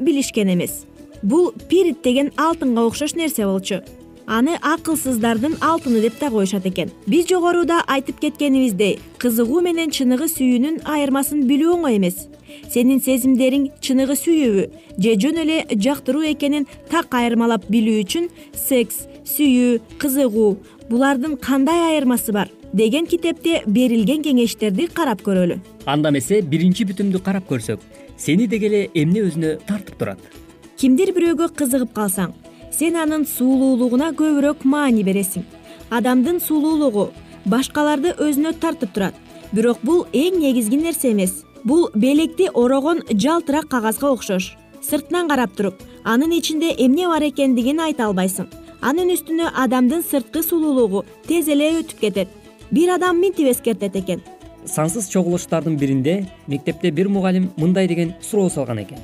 билишкен 0.00 0.52
эмес. 0.54 0.84
Бул 1.22 1.52
пирит 1.68 2.02
деген 2.02 2.32
алтынга 2.36 2.86
окшош 2.86 3.14
нерсе 3.14 3.46
болчу. 3.46 3.82
Аны 4.26 4.58
акылсыздардын 4.60 5.56
алтыны 5.60 6.00
деп 6.00 6.18
да 6.20 6.30
коюшат 6.30 6.66
экен. 6.66 6.90
Биз 7.06 7.26
жогоруда 7.28 7.82
айтып 7.86 8.20
кеткенибиздей 8.20 8.98
кызыгуу 9.18 9.62
менен 9.64 9.90
чыныгы 9.90 10.28
сүйүүнүн 10.28 10.82
айырмасын 10.84 11.46
билүү 11.48 11.78
оңой 11.78 11.96
эмес 11.96 12.28
сенин 12.70 13.00
сезимдериң 13.00 13.68
чыныгы 13.80 14.16
сүйүүбү? 14.18 14.64
Же 14.98 15.14
жөн 15.22 15.42
эле 15.44 15.58
жактыруу 15.70 16.24
экенин 16.32 16.66
так 16.90 17.14
айырмалап 17.14 17.68
билүү 17.68 18.02
үчүн 18.04 18.28
секс 18.52 19.06
сүйүү 19.28 19.98
кызыгуу 19.98 20.56
булардын 20.90 21.36
кандай 21.36 21.92
айырмасы 21.92 22.32
бар? 22.32 22.50
Деген 22.72 23.06
китепте 23.06 23.62
берилген 23.66 24.22
кеңештерди 24.22 24.88
карап 24.92 25.22
көрөлү. 25.24 25.60
Анда 25.86 26.10
эмесе 26.12 26.42
биринчи 26.42 26.84
бүтүмдү 26.88 27.22
карап 27.24 27.48
көрсөк. 27.48 27.80
Сени 28.16 28.46
деги 28.46 28.68
эле 28.68 28.82
эмне 28.94 29.22
өзүнө 29.24 29.56
тартып 29.66 29.96
турат? 29.98 30.20
Кимдир 30.76 31.14
бирөөгө 31.16 31.48
кызыгып 31.56 31.94
калсаң 31.96 32.34
сен 32.78 32.98
анын 33.00 33.24
сулуулугуна 33.26 34.12
көбүрөөк 34.18 34.64
маани 34.68 35.02
бересиң. 35.06 35.42
Адамдын 35.90 36.38
сулуулугу 36.44 37.08
башкаларды 37.48 38.12
өзүнө 38.20 38.52
тартып 38.60 38.92
турат. 38.94 39.14
Бирок 39.52 39.80
бул 39.82 40.04
эң 40.12 40.36
негизги 40.42 40.76
нерсе 40.76 41.14
эмес 41.14 41.42
бул 41.64 41.90
белекти 41.94 42.48
орогон 42.54 43.02
жалтырак 43.10 43.68
кагазга 43.68 44.10
окшош. 44.12 44.56
Сыртынан 44.82 45.28
карап 45.28 45.56
туруп 45.56 45.82
анын 46.04 46.32
ичинде 46.38 46.74
эмне 46.78 47.06
бар 47.08 47.22
экендигин 47.28 47.80
айта 47.80 48.06
албайсың. 48.06 48.48
Анын 48.80 49.10
үстүнө 49.14 49.50
адамдын 49.54 50.02
сырткы 50.02 50.42
сулуулугу 50.42 51.04
тез 51.26 51.48
эле 51.48 51.72
өтүп 51.80 52.00
кетет. 52.00 52.28
Бир 52.70 52.94
адам 52.94 53.18
мынтип 53.18 53.48
эскертет 53.50 53.96
экен. 53.96 54.22
Сансыз 54.66 55.08
чогулуштардын 55.08 55.76
биринде 55.76 56.28
мектепте 56.46 56.90
бир 56.90 57.08
мугалим 57.08 57.50
мындай 57.56 57.88
деген 57.88 58.14
суроо 58.20 58.50
салган 58.50 58.82
экен. 58.84 58.98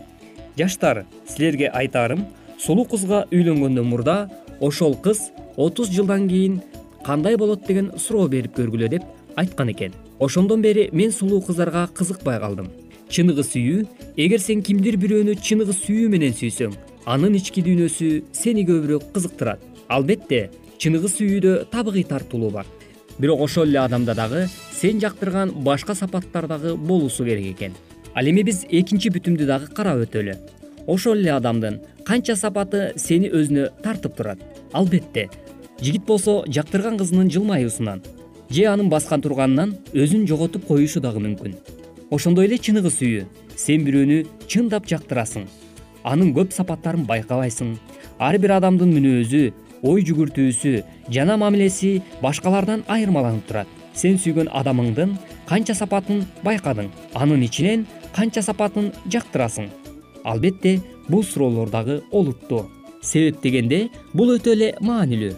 Жаштар 0.56 1.04
силерге 1.26 1.68
айтаарым 1.68 2.26
сулуу 2.58 2.84
кызга 2.84 3.26
үйлөнгөндөн 3.30 3.86
мурда 3.88 4.30
ошол 4.60 4.94
кыз 4.96 5.30
отуз 5.56 5.90
жылдан 5.90 6.28
кийин 6.28 6.60
кандай 7.04 7.36
болот 7.36 7.66
деген 7.66 7.92
суроо 7.98 8.28
берип 8.28 8.56
көргүлө 8.58 8.88
деп 8.88 9.02
айткан 9.36 9.72
экен 9.74 9.92
ошондон 10.24 10.62
бери 10.62 10.88
мен 10.92 11.12
сулуу 11.12 11.42
кыздарга 11.42 11.88
кызыкпай 11.94 12.38
калдым. 12.40 12.70
Чыныгы 13.08 13.44
сүйүү 13.44 13.86
эгер 14.16 14.40
сен 14.40 14.62
кимдир 14.64 14.96
бирөөнү 14.96 15.34
чыныгы 15.36 15.74
сүйүү 15.76 16.08
менен 16.08 16.32
сүйсөң 16.32 16.72
анын 17.04 17.36
ички 17.36 17.60
дүйнөсү 17.66 18.08
сени 18.32 18.64
көбүрөөк 18.64 19.10
кызыктырат. 19.12 19.60
Албетте 19.88 20.48
чыныгы 20.80 21.10
сүйүүдө 21.12 21.52
табигый 21.70 22.06
тартуулуу 22.08 22.50
бар. 22.50 22.66
Бирок 23.18 23.44
ошол 23.44 23.68
эле 23.68 23.82
адамда 23.84 24.14
дагы 24.16 24.46
сен 24.72 25.00
жактырган 25.00 25.52
башка 25.66 25.94
сапаттар 25.94 26.48
дагы 26.48 26.74
болуусу 26.74 27.24
керек 27.24 27.52
экен. 27.52 27.76
Ал 28.14 28.24
эми 28.24 28.42
биз 28.42 28.64
экинчи 28.70 29.12
бүтүмдү 29.12 29.46
дагы 29.46 29.68
карап 29.76 30.06
өтөлү. 30.08 30.38
Ошол 30.86 31.20
эле 31.20 31.36
адамдын 31.36 31.80
канча 32.06 32.36
сапаты 32.36 32.94
сени 32.96 33.28
өзүнө 33.28 33.70
тартып 33.84 34.16
турат. 34.16 34.40
Албетте 34.72 35.28
жигит 35.80 36.06
болсо 36.06 36.44
жактырган 36.48 36.96
кызынын 36.98 37.30
жылмаюусунан 37.30 38.02
же 38.50 38.66
анын 38.70 38.88
баскан 38.88 39.20
турганынан 39.20 39.76
өзүн 39.92 40.26
жоготуп 40.28 40.66
коюшу 40.66 41.00
дагы 41.00 41.20
мүмкүн. 41.24 41.58
Ошондой 42.10 42.46
эле 42.46 42.58
чыныгы 42.58 42.90
сүйүү. 42.90 43.26
Сен 43.56 43.84
бирөөнү 43.86 44.24
чындап 44.50 44.86
жактырасың 44.90 45.46
анын 46.04 46.32
көп 46.36 46.52
сапаттарын 46.52 47.06
байкабайсың. 47.08 47.74
Ар 48.20 48.38
бир 48.38 48.56
адамдын 48.58 48.92
мүнөзү 48.92 49.42
ой 49.84 50.04
жүгүртүүсү 50.06 50.74
жана 51.12 51.36
мамилеси 51.40 52.02
башкалардан 52.22 52.84
айырмаланып 52.88 53.48
турат. 53.48 53.68
Сен 53.94 54.18
сүйгөн 54.18 54.50
адамыңдын 54.60 55.16
канча 55.48 55.74
сапатын 55.74 56.24
байкадың 56.44 56.90
анын 57.14 57.44
ичинен 57.46 57.86
канча 58.14 58.42
сапатын 58.42 58.92
жактырасың. 59.08 59.70
Албетте 60.24 60.80
бул 61.08 61.24
суроолор 61.24 61.70
дагы 61.70 62.02
олуттуу. 62.10 62.68
Себеп 63.02 63.42
дегенде 63.42 63.88
бул 64.14 64.34
өтө 64.36 64.54
эле 64.54 64.74
маанилүү. 64.80 65.34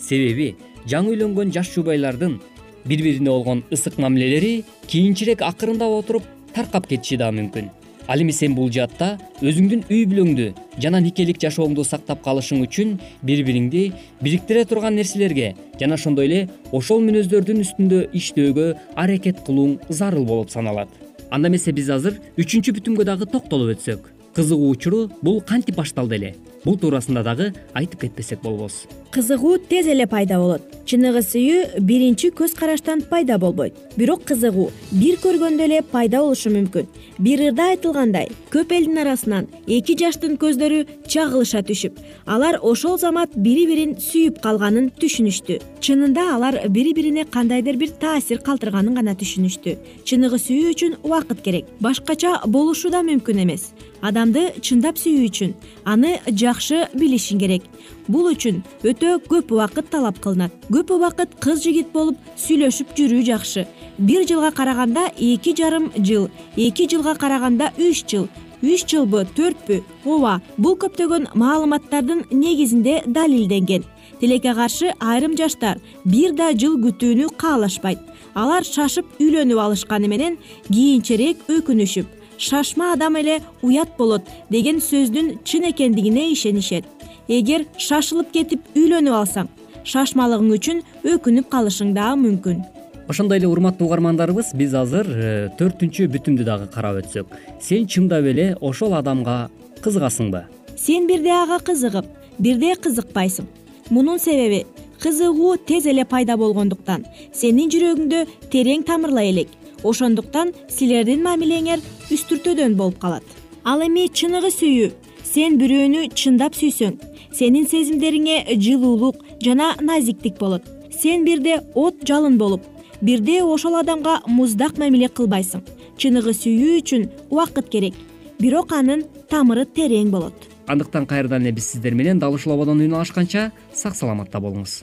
Себеби 0.00 0.54
жаңы 0.88 1.14
үйлөнгөн 1.14 1.52
жаш 1.54 1.70
жубайлардын 1.76 2.38
бири 2.84 3.02
бирине 3.02 3.30
болгон 3.30 3.62
ысык 3.70 3.98
мамилелери 3.98 4.64
кийинчерээк 4.86 5.42
акырындап 5.42 5.92
отуруп 6.00 6.22
таркап 6.54 6.86
кетиши 6.86 7.16
дагы 7.16 7.38
мүмкүн. 7.38 7.70
Ал 8.08 8.20
эми 8.20 8.32
сен 8.32 8.54
бул 8.54 8.70
жаатта 8.72 9.14
өзүңдүн 9.40 9.84
үй 9.86 10.02
бүлөңдү 10.10 10.48
жана 10.82 10.98
никелик 11.00 11.38
жашооңду 11.40 11.84
сактап 11.86 12.24
калышың 12.24 12.64
үчүн 12.66 12.96
бири 13.22 13.44
бириңди 13.46 13.82
бириктире 14.20 14.64
турган 14.66 14.96
нерселерге 14.98 15.54
жана 15.78 15.94
ошондой 15.94 16.26
эле 16.26 16.40
ошол 16.72 17.00
мүнөздөрдүн 17.06 17.62
үстүндө 17.62 18.00
иштөөгө 18.18 18.66
аракет 18.96 19.44
кылууң 19.46 19.78
зарыл 19.88 20.26
болуп 20.26 20.50
саналат. 20.50 20.88
Анда 21.30 21.48
эмесе 21.48 21.72
биз 21.72 21.90
азыр 21.94 22.18
үчүнчү 22.36 22.74
бүтүмгө 22.80 23.06
дагы 23.06 23.30
токтолуп 23.30 23.76
өтсөк. 23.76 24.10
Кызыгуу 24.34 24.72
учуру 24.74 25.06
бул 25.22 25.40
кантип 25.40 25.78
башталды 25.78 26.18
эле? 26.18 26.34
Бул 26.64 26.76
туурасында 26.80 27.22
дагы 27.22 27.52
айтып 27.74 28.08
кетпесек 28.08 28.42
болбос 28.42 28.82
кызыгуу 29.12 29.58
тез 29.58 29.86
эле 29.86 30.06
пайда 30.06 30.38
болот. 30.40 30.62
Чыныгы 30.88 31.20
сүйүү 31.22 31.80
биринчи 31.86 32.32
көз 32.34 32.56
караштан 32.58 33.02
пайда 33.06 33.36
болбойт. 33.38 33.76
Бирок 33.96 34.24
кызыгуу 34.26 34.70
бир 34.90 35.18
көргөндө 35.22 35.66
эле 35.68 35.82
пайда 35.82 36.22
болушу 36.24 36.50
мүмкүн. 36.50 36.88
Бир 37.22 37.42
ырда 37.50 37.68
айтылгандай 37.74 38.32
көп 38.50 38.72
элдин 38.72 38.98
арасынан 39.04 39.46
эки 39.66 39.94
жаштын 40.00 40.38
көздөрү 40.42 40.80
чагылыша 41.06 41.62
түшүп 41.68 42.00
алар 42.26 42.58
ошол 42.62 42.98
замат 42.98 43.36
бири 43.36 43.66
бирин 43.68 43.94
сүйүп 44.00 44.40
калганын 44.42 44.90
түшүнүштү. 44.98 45.60
Чынында 45.84 46.26
алар 46.34 46.58
бири 46.68 46.96
бирине 46.96 47.24
кандайдыр 47.24 47.76
бир 47.76 47.94
таасир 48.02 48.42
калтырганын 48.42 48.96
гана 48.98 49.14
түшүнүштү. 49.14 49.76
Чыныгы 50.08 50.40
сүйүү 50.40 50.74
үчүн 50.74 50.98
убакыт 51.04 51.44
керек. 51.44 51.70
Башкача 51.80 52.40
болушу 52.46 52.90
да 52.90 53.04
мүмкүн 53.06 53.44
эмес. 53.44 53.70
Адамды 54.02 54.50
чындап 54.60 54.98
сүйүү 54.98 55.26
үчүн 55.30 55.54
аны 55.86 56.16
жакшы 56.26 56.88
билишиң 56.98 57.38
керек 57.38 57.68
бул 58.08 58.28
үчүн 58.30 58.62
өтө 58.82 59.18
көп 59.28 59.52
убакыт 59.54 59.90
талап 59.90 60.20
кылынат. 60.22 60.52
Көп 60.72 60.92
убакыт 60.96 61.34
кыз 61.40 61.62
жигит 61.64 61.92
болуп 61.92 62.18
сүйлөшүп 62.36 62.94
жүрүү 62.98 63.24
жакшы. 63.28 63.66
Бир 63.98 64.26
жылга 64.28 64.50
караганда 64.50 65.08
эки 65.18 65.54
жарым 65.56 65.90
жыл 65.96 66.30
эки 66.56 66.88
жылга 66.90 67.14
караганда 67.14 67.72
үч 67.78 68.04
жыл 68.08 68.28
үч 68.62 68.86
жылбы 68.86 69.26
төртпү 69.36 69.82
ооба. 70.04 70.40
Бул 70.56 70.76
көптөгөн 70.78 71.32
маалыматтардын 71.34 72.26
негизинде 72.30 73.02
далилденген. 73.06 73.84
Тилекке 74.20 74.54
каршы 74.54 74.94
айрым 75.00 75.36
жаштар 75.36 75.80
бир 76.04 76.32
да 76.38 76.52
жыл 76.54 76.78
күтүүнү 76.82 77.32
каалашпайт. 77.36 77.98
Алар 78.34 78.64
шашып 78.64 79.06
үйлөнүп 79.20 79.60
алышканы 79.60 80.08
менен 80.08 80.38
кийинчерээк 80.70 81.48
өкүнүшүп 81.50 82.22
шашма 82.38 82.92
адам 82.92 83.16
эле 83.16 83.40
уят 83.62 83.96
болот 83.98 84.22
деген 84.50 84.80
сөздүн 84.80 85.38
чын 85.44 85.68
экендигине 85.70 86.30
ишенишет 86.32 86.84
эгер 87.28 87.66
шашылып 87.78 88.32
кетип 88.32 88.64
үйлөнүп 88.76 89.18
алсаң 89.18 89.50
шашмалыгың 89.84 90.54
үчүн 90.56 90.82
өкүнүп 91.14 91.50
калышың 91.50 91.92
дагы 91.96 92.20
мүмкүн. 92.22 92.62
Ошондой 93.10 93.40
эле 93.40 93.48
урматтуу 93.50 93.88
угармандарыбыз 93.88 94.54
биз 94.54 94.74
азыр 94.78 95.08
э, 95.10 95.48
төртүнчү 95.58 96.06
бүтүмдү 96.12 96.46
дагы 96.46 96.70
карап 96.70 97.02
өтсөк. 97.02 97.26
Сен 97.60 97.86
чындап 97.86 98.24
эле 98.30 98.52
ошол 98.60 98.94
адамга 98.94 99.50
кызыгасыңбы 99.82 100.46
сен 100.82 101.06
бирде 101.06 101.30
ага 101.30 101.58
кызыгып 101.62 102.06
бирде 102.38 102.74
кызыкпайсың. 102.74 103.46
Мунун 103.90 104.18
себеби 104.18 104.64
кызыгуу 105.02 105.56
тез 105.66 105.86
эле 105.86 106.04
пайда 106.04 106.36
болгондуктан 106.36 107.04
сенин 107.32 107.70
жүрөгүңдө 107.70 108.24
терең 108.50 108.82
тамырлай 108.88 109.30
элек. 109.30 109.48
Ошондуктан 109.84 110.52
силердин 110.70 111.22
мамилеңер 111.22 111.82
үстүртөдөн 112.10 112.74
болуп 112.78 112.98
калат. 113.02 113.22
Ал 113.64 113.82
эми 113.86 114.08
чыныгы 114.08 114.50
сүйүү 114.50 114.90
сен 115.22 115.58
бирөөнү 115.60 116.08
чындап 116.18 116.58
сүйсөң 116.58 116.98
сенин 117.32 117.66
сезимдериңе 117.66 118.56
жылуулук 118.56 119.22
жана 119.42 119.72
назиктик 119.80 120.38
болот. 120.38 120.62
Сен 120.90 121.24
бирде 121.24 121.60
от 121.74 122.04
жалын 122.06 122.38
болуп 122.38 122.62
бирде 123.02 123.42
ошол 123.42 123.76
адамга 123.80 124.20
муздак 124.26 124.78
мамиле 124.78 125.08
кылбайсың. 125.08 125.64
Чыныгы 125.98 126.32
сүйүү 126.36 126.78
үчүн 126.80 127.08
убакыт 127.30 127.68
керек. 127.68 127.94
Бирок 128.38 128.72
анын 128.72 129.04
тамыры 129.30 129.66
терең 129.66 130.10
болот. 130.10 130.34
Андыктан 130.66 131.06
кайрадан 131.06 131.42
эле 131.42 131.52
биз 131.52 131.72
сиздер 131.72 131.94
менен 131.94 132.18
дал 132.18 132.34
ушул 132.34 132.54
ободон 132.54 132.80
үн 132.80 132.94
алышканча 132.94 133.50
сак 133.74 133.96
саламатта 133.96 134.40
болуңуз. 134.40 134.82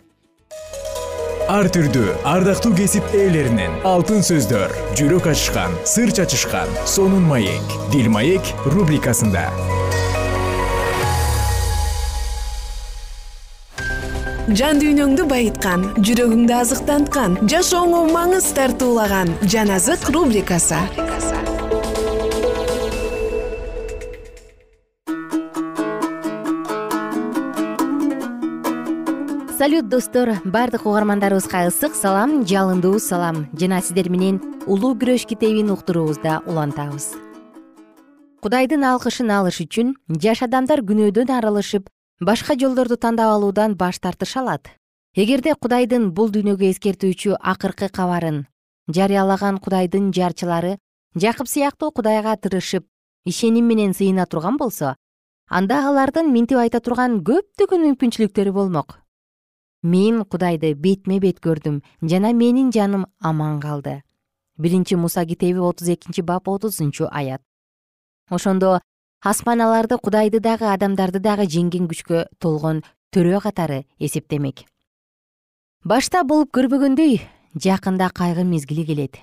Ар 1.50 1.66
түрдүү 1.74 2.20
ардактуу 2.30 2.76
кесип 2.78 3.16
ээлеринен 3.18 3.80
алтын 3.90 4.22
сөздөр 4.22 4.76
жүрөк 5.00 5.32
ачышкан 5.32 5.74
сыр 5.82 6.14
чачышкан 6.14 6.70
сонун 6.86 7.26
маек 7.26 7.74
дил 7.90 8.12
маек 8.14 8.54
рубрикасында 8.70 9.48
жан 14.58 14.80
дүйнөңдү 14.82 15.26
байыткан 15.30 15.84
жүрөгүңдү 16.02 16.54
азыктанткан 16.58 17.36
жашооңо 17.52 18.00
маңыз 18.10 18.48
тартуулаган 18.58 19.30
жан 19.46 19.70
азык 19.76 20.08
рубрикасы. 20.10 20.80
Салют 29.60 29.90
достор! 29.90 30.40
Баардык 30.46 30.86
угармандарыбызга 30.88 31.68
ысык 31.68 31.94
салам 31.94 32.46
жалындуу 32.48 32.98
салам. 33.00 33.46
Жана 33.54 33.82
сиздер 33.82 34.10
менен 34.10 34.42
улуу 34.66 34.96
күрөш 34.96 35.28
китебин 35.28 35.70
уктуруубузда 35.70 36.42
улантабыз. 36.48 37.12
Кудайдын 38.42 38.88
алкышын 38.88 39.30
алыш 39.36 39.60
үчүн 39.66 39.98
жаш 40.08 40.42
адамдар 40.48 40.80
күнөөдөн 40.80 41.36
арылышып 41.38 41.92
башка 42.20 42.56
жолдорду 42.60 42.98
тандап 42.98 43.32
алуудан 43.32 43.76
баш 43.76 44.00
тартыша 44.00 44.42
алат. 44.42 44.68
Эгерде 45.16 45.56
кудайдын 45.56 46.12
бул 46.12 46.30
дүйнөгө 46.30 46.70
эскертүүчү 46.74 47.38
акыркы 47.40 47.90
кабарын 47.90 48.46
жарыялаган 48.94 49.58
кудайдын 49.64 50.12
жарчылары 50.14 50.78
жакып 51.16 51.48
сыяктуу 51.48 51.92
кудайга 51.92 52.36
тырышып 52.36 52.86
ишеним 53.26 53.66
менен 53.72 53.94
сыйына 53.94 54.26
турган 54.26 54.58
болсо 54.58 54.96
анда 55.48 55.80
алардын 55.90 56.32
минтип 56.34 56.60
айта 56.60 56.80
турган 56.80 57.22
көптөгөн 57.24 57.86
мүмкүнчүлүктөрү 57.88 58.52
болмок. 58.54 59.00
Мен 59.82 60.26
кудайды 60.26 60.76
бетме 60.76 61.20
бет 61.20 61.40
көрдүм 61.40 61.82
жана 62.02 62.34
менин 62.34 62.72
жаным 62.72 63.08
аман 63.20 63.60
калды. 63.60 64.04
Биринчи 64.58 64.96
муса 64.96 65.26
китеби 65.26 65.60
отуз 65.60 65.88
экинчи 65.88 66.22
бап 66.22 66.48
отузунчу 66.48 67.08
аят. 67.12 67.42
Ошондо 68.30 68.82
асманаларды 69.22 69.98
кудайды 70.00 70.40
дагы 70.40 70.70
адамдарды 70.72 71.20
дагы 71.20 71.44
жеңген 71.52 71.90
күчкө 71.92 72.28
толгон 72.40 72.84
төрө 73.12 73.42
катары 73.44 73.84
эсептемек. 74.00 74.64
Башта 75.84 76.24
болуп 76.24 76.54
көрбөгөндөй 76.56 77.20
жакында 77.56 78.10
кайгы 78.16 78.46
мезгили 78.48 78.86
келет. 78.86 79.20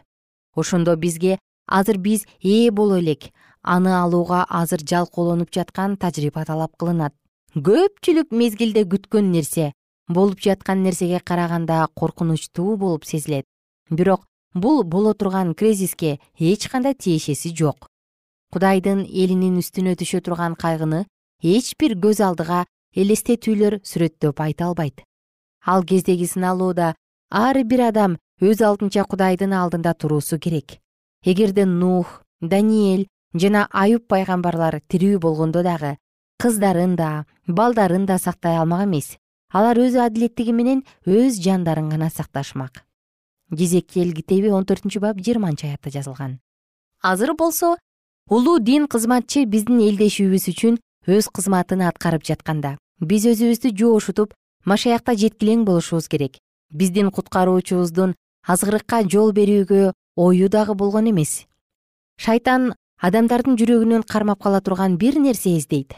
Ошондо 0.55 0.97
бизге 0.97 1.39
азыр 1.67 1.97
биз 1.97 2.27
ээ 2.43 2.71
боло 2.73 2.99
элек. 3.01 3.33
Аны 3.63 3.95
алууга 3.97 4.45
азыр 4.49 4.85
жалкоолонуп 4.85 5.51
жаткан 5.51 5.97
тажрыйба 5.97 6.45
талап 6.45 6.77
кылынат. 6.77 7.15
Көпчүлүк 7.57 8.37
мезгилде 8.37 8.85
күткөн 8.85 9.33
нерсе 9.33 9.73
болуп 10.09 10.41
жаткан 10.41 10.83
нерсеге 10.83 11.21
караганда 11.21 11.89
коркунучтуу 11.97 12.77
болуп 12.77 13.05
сезилет. 13.07 13.47
Бирок 13.91 14.27
бул 14.53 14.85
боло 14.85 15.15
турган 15.15 15.55
кризиске 15.55 16.21
эч 16.39 16.69
кандай 16.69 16.95
тиешеси 16.95 17.57
жок 17.57 17.89
кудайдын 18.53 19.05
элинин 19.05 19.59
үстүнө 19.63 19.97
түшө 20.01 20.23
турган 20.25 20.55
кайгыны 20.55 21.05
эч 21.43 21.75
бир 21.79 21.97
көз 22.01 22.23
алдыга 22.25 22.65
элестетүүлөр 22.97 23.81
сүрөттөп 23.85 24.41
айта 24.41 24.71
албайт. 24.71 25.03
Ал 25.67 25.85
кездеги 25.85 26.27
сыналууда 26.27 26.95
ар 27.31 27.57
бир 27.65 27.89
адам 27.89 28.17
өз 28.41 28.63
алдынча 28.63 29.05
кудайдын 29.05 29.53
алдында 29.53 29.95
туруусу 29.95 30.39
керек. 30.39 30.79
Эгерде 31.25 31.65
нух 31.67 32.23
даниэль 32.41 33.09
жана 33.35 33.67
аюб 33.73 34.07
пайгамбарлар 34.09 34.81
тирүү 34.89 35.19
болгондо 35.19 35.63
дагы 35.63 35.97
кыздарын 36.39 36.97
да 36.97 37.27
балдарын 37.47 38.07
да 38.07 38.19
сактай 38.19 38.57
алмак 38.57 38.85
эмес. 38.85 39.17
Алар 39.53 39.79
өз 39.79 39.97
адилеттиги 39.97 40.53
менен 40.53 40.85
өз 41.07 41.41
жандарын 41.43 41.89
гана 41.89 42.11
сакташмак. 42.11 42.85
Жезекел 43.51 44.13
китеби 44.13 44.51
он 44.51 44.65
төртүнчү 44.67 45.01
бап 45.01 45.19
жыйырманчы 45.19 45.69
аятта 45.69 45.91
жазылган. 45.91 46.41
Азыр 47.03 47.35
болсо 47.35 47.77
улуу 48.29 48.59
дин 48.59 48.87
кызматчы 48.91 49.45
биздин 49.47 49.79
элдешүүбүз 49.87 50.49
үчүн 50.51 50.79
өз 51.07 51.29
кызматын 51.31 51.85
аткарып 51.87 52.25
жатканда. 52.27 52.75
Биз 52.99 53.27
өзүбүздү 53.31 53.71
жоошутуп 53.79 54.35
машаякта 54.65 55.15
жеткилең 55.15 55.63
болушубуз 55.65 56.09
керек. 56.11 56.41
Биздин 56.75 57.13
куткаруучубуздун 57.15 58.17
азгырыкка 58.43 59.05
жол 59.07 59.31
берүүгө 59.37 59.93
ою 60.17 60.49
дагы 60.49 60.75
болгон 60.75 61.11
эмес. 61.13 61.47
Шайтан 62.19 62.75
адамдардын 62.99 63.59
жүрөгүнөн 63.61 64.03
кармап 64.11 64.43
кала 64.43 64.61
турган 64.61 64.97
бир 64.99 65.21
нерсе 65.21 65.57
издейт 65.57 65.95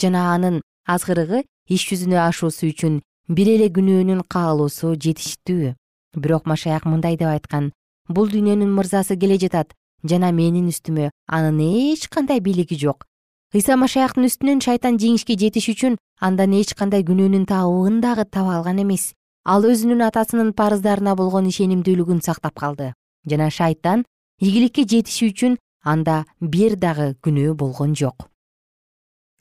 жана 0.00 0.32
анын 0.32 0.62
азгырыгы 0.86 1.44
иш 1.68 1.88
жүзүнө 1.90 2.22
ашуусу 2.24 2.70
үчүн 2.70 3.02
бир 3.28 3.48
эле 3.52 3.68
күнөөнүн 3.68 4.22
каалоосу 4.32 4.94
жетиштүү 4.94 5.74
бирок 6.16 6.46
машаяк 6.46 6.86
мындай 6.86 7.18
деп 7.20 7.28
айткан. 7.28 7.72
Бул 8.08 8.30
дүйнөнүн 8.30 8.70
мырзасы 8.72 9.18
келе 9.18 9.36
жатат 9.36 9.74
жана 10.08 10.32
менин 10.32 10.68
үстүмө. 10.72 11.10
Анын 11.26 11.60
эч 11.60 12.08
кандай 12.08 12.40
бийлиги 12.40 12.78
жок. 12.78 13.06
Ыйса 13.54 13.76
машаяктын 13.78 14.26
үстүнөн 14.26 14.60
шайтан 14.60 14.98
жеңишке 14.98 15.36
жетиш 15.38 15.68
үчүн 15.72 15.96
андан 16.20 16.52
эч 16.58 16.74
кандай 16.74 17.04
күнөөнүн 17.06 17.46
табыбын 17.46 18.00
дагы 18.02 18.24
таба 18.24 18.56
алган 18.58 18.82
эмес. 18.82 19.14
Ал 19.44 19.62
өзүнүн 19.62 20.02
атасынын 20.08 20.52
парыздарына 20.58 21.14
болгон 21.14 21.46
ишенимдүүлүгүн 21.52 22.20
сактап 22.26 22.58
калды. 22.58 22.92
Жана 23.24 23.50
шайтан 23.50 24.04
ийгиликке 24.40 24.82
жетиши 24.82 25.30
үчүн 25.30 25.58
анда 25.84 26.24
бир 26.40 26.76
дагы 26.76 27.14
күнөө 27.22 27.54
болгон 27.54 27.94
жок. 27.94 28.28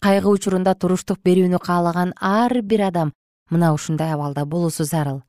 Кайгы 0.01 0.30
учурунда 0.30 0.75
туруштук 0.75 1.19
берүүнү 1.25 1.60
каалаган 1.60 2.13
ар 2.21 2.62
бир 2.62 2.88
адам 2.91 3.13
мына 3.49 3.73
ушундай 3.73 4.13
абалда 4.13 4.45
болуусу 4.45 4.86
зарыл. 4.86 5.23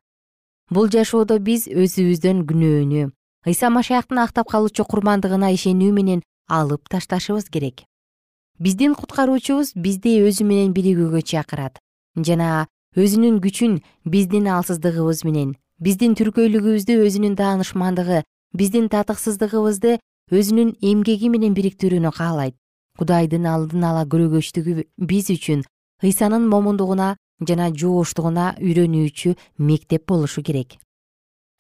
Бул 0.71 0.91
жашоодо 0.93 1.39
биз 1.39 1.67
өзүбүздөн 1.69 2.45
күнөөнү 2.45 3.11
ыйса 3.47 3.71
машаяктын 3.71 4.19
актап 4.19 4.49
калуучу 4.51 4.85
курмандыгына 4.85 5.53
ишенүү 5.55 5.93
менен 5.95 6.23
алып 6.49 6.89
ташташыбыз 6.91 7.47
керек. 7.49 7.85
Биздин 8.59 8.95
куткаруучубуз 8.99 9.75
бизди 9.75 10.17
өзү 10.27 10.45
менен 10.45 10.73
биригүүгө 10.75 11.23
чакырат. 11.23 11.79
Жана 12.17 12.67
өзүнүн 12.99 13.39
күчүн 13.45 13.83
биздин 14.05 14.49
алсыздыгыбыз 14.51 15.23
менен 15.29 15.55
биздин 15.79 16.17
түркөйлүгүбүздү 16.19 16.97
өзүнүн 17.07 17.37
даанышмандыгы 17.39 18.25
биздин 18.57 18.89
татыксыздыгыбызды 18.91 19.99
өзүнүн 20.33 20.73
эмгеги 20.81 21.31
менен 21.31 21.55
бириктирүүнү 21.55 22.11
каалайт. 22.17 22.57
Кудайдын 22.99 23.47
алдын 23.47 23.85
ала 23.85 24.03
көрөгөчтүгү 24.11 24.89
биз 24.97 25.31
үчүн 25.37 25.63
ыйсанын 26.03 26.49
момундугуна 26.49 27.15
жана 27.47 27.69
жооштугуна 27.71 28.57
үйрөнүүчү 28.59 29.37
мектеп 29.59 30.09
болушу 30.09 30.43
керек 30.43 30.81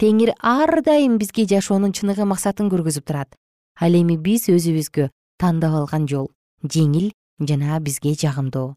теңир 0.00 0.34
ар 0.40 0.82
дайым 0.82 1.18
бизге 1.18 1.46
жашоонун 1.46 1.92
чыныгы 1.92 2.24
максатын 2.24 2.70
көргөзүп 2.72 3.06
турат. 3.06 3.34
Ал 3.80 3.94
эми 3.94 4.16
биз 4.16 4.48
өзүбүзгө 4.48 5.10
тандап 5.38 5.74
алган 5.74 6.08
жол 6.08 6.30
жеңил 6.64 7.12
жана 7.40 7.80
бизге 7.80 8.14
жагымдуу 8.14 8.76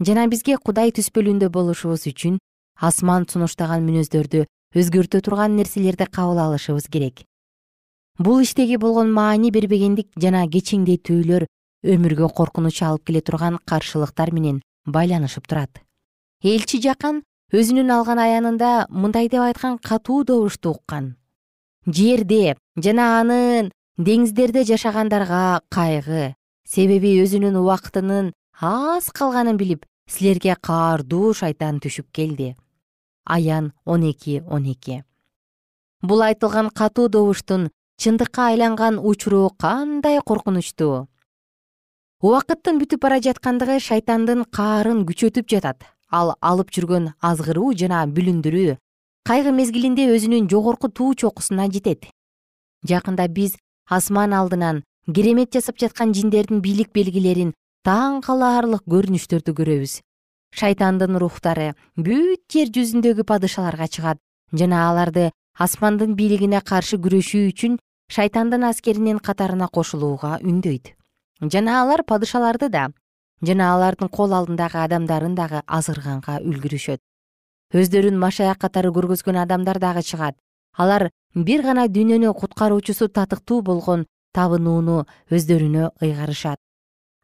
жана 0.00 0.26
бизге 0.32 0.56
кудай 0.56 0.92
түспөлүндө 0.96 1.50
болушубуз 1.52 2.06
үчүн 2.08 2.38
асман 2.88 3.26
сунуштаган 3.28 3.84
мүнөздөрдү 3.84 4.46
өзгөртө 4.80 5.20
турган 5.26 5.56
нерселерди 5.58 6.06
кабыл 6.08 6.40
алышыбыз 6.40 6.88
керек. 6.88 7.24
Бул 8.18 8.40
иштеги 8.40 8.78
болгон 8.80 9.12
маани 9.12 9.50
бербегендик 9.50 10.08
жана 10.16 10.46
кечиңдетүүлөр 10.48 11.46
өмүргө 11.94 12.30
коркунуч 12.36 12.80
алып 12.86 13.04
келе 13.10 13.20
турган 13.20 13.58
каршылыктар 13.66 14.32
менен 14.32 14.62
байланышып 14.86 15.46
турат. 15.48 15.82
Элчи 16.42 16.80
жакан 16.80 17.22
өзүнүн 17.52 17.90
алган 17.90 18.18
аянында 18.22 18.86
мындай 18.90 19.28
деп 19.28 19.42
айткан 19.42 19.78
катуу 19.78 20.24
добушту 20.24 20.76
уккан 20.76 21.14
жерде 21.86 22.56
жана 22.76 23.06
анын 23.20 23.70
деңиздерде 23.98 24.64
жашагандарга 24.68 25.60
кайгы 25.74 26.34
себеби 26.64 27.16
өзүнүн 27.22 27.58
убактынын 27.58 28.32
аз 28.60 29.10
калганын 29.10 29.58
билип 29.58 29.86
силерге 30.10 30.56
каардуу 30.60 31.32
шайтан 31.34 31.78
түшүп 31.82 32.10
келди. 32.12 32.54
Аян 33.24 33.72
он 33.84 34.02
эки 34.10 34.42
он 34.46 34.66
эки. 34.70 35.04
Бул 36.02 36.22
айтылган 36.22 36.70
катуу 36.70 37.08
добуштун 37.08 37.70
чындыкка 37.98 38.48
айланган 38.50 38.98
учуру 38.98 39.50
кандай 39.58 40.20
коркунучтуу? 40.20 41.08
Убакыттын 42.20 42.80
бүтүп 42.80 43.00
бара 43.00 43.20
жаткандыгы 43.20 43.78
шайтандын 43.80 44.44
каарын 44.44 45.06
күчөтүп 45.08 45.48
жатат 45.48 45.86
ал 46.10 46.34
алып 46.40 46.70
жүргөн 46.74 47.12
азгыруу 47.20 47.72
жана 47.82 48.04
бүлүндүрүү 48.06 48.76
кайгы 49.30 49.52
мезгилинде 49.54 50.08
өзүнүн 50.10 50.48
жогорку 50.50 50.88
туу 50.88 51.14
чокусуна 51.14 51.68
жетет. 51.70 52.08
Жакында 52.88 53.28
биз 53.28 53.56
асман 53.86 54.32
алдынан 54.34 54.82
керемет 55.14 55.52
жасап 55.54 55.78
жаткан 55.78 56.14
жиндердин 56.14 56.62
бийлик 56.64 56.92
белгилерин 56.92 57.52
таң 57.86 58.20
калаарлык 58.26 58.82
көрүнүштөрдү 58.90 59.54
көрөбүз. 59.60 60.00
Шайтандын 60.56 61.18
рухтары 61.22 61.74
бүт 61.96 62.42
жер 62.50 62.72
жүзүндөгү 62.74 63.24
падышаларга 63.28 63.86
чыгат 63.86 64.18
жана 64.52 64.88
аларды 64.88 65.30
асмандын 65.54 66.16
бийлигине 66.18 66.60
каршы 66.66 66.98
күрөшүү 67.04 67.52
үчүн 67.52 67.78
шайтандын 68.10 68.66
аскеринин 68.66 69.20
катарына 69.22 69.68
кошулууга 69.68 70.40
үндөйт. 70.42 70.96
Жана 71.40 71.82
алар 71.82 72.02
падышаларды 72.02 72.68
да 72.68 72.88
жана 73.42 73.72
алардын 73.74 74.08
кол 74.08 74.34
алдындагы 74.34 74.78
адамдарын 74.84 75.34
дагы 75.34 75.62
азгырганга 75.66 76.40
үлгүрүшөт. 76.44 77.00
Өздөрүн 77.74 78.18
машаяк 78.18 78.58
катары 78.60 78.90
көргөзгөн 78.90 79.38
адамдар 79.44 79.78
дагы 79.78 80.02
чыгат. 80.02 80.36
Алар 80.76 81.10
бир 81.34 81.62
гана 81.62 81.86
дүйнөнү 81.88 82.32
куткаруучусу 82.34 83.08
татыктуу 83.08 83.62
болгон 83.62 84.06
табынууну 84.34 85.06
өздөрүнө 85.30 85.90
ыйгарышат. 86.02 86.58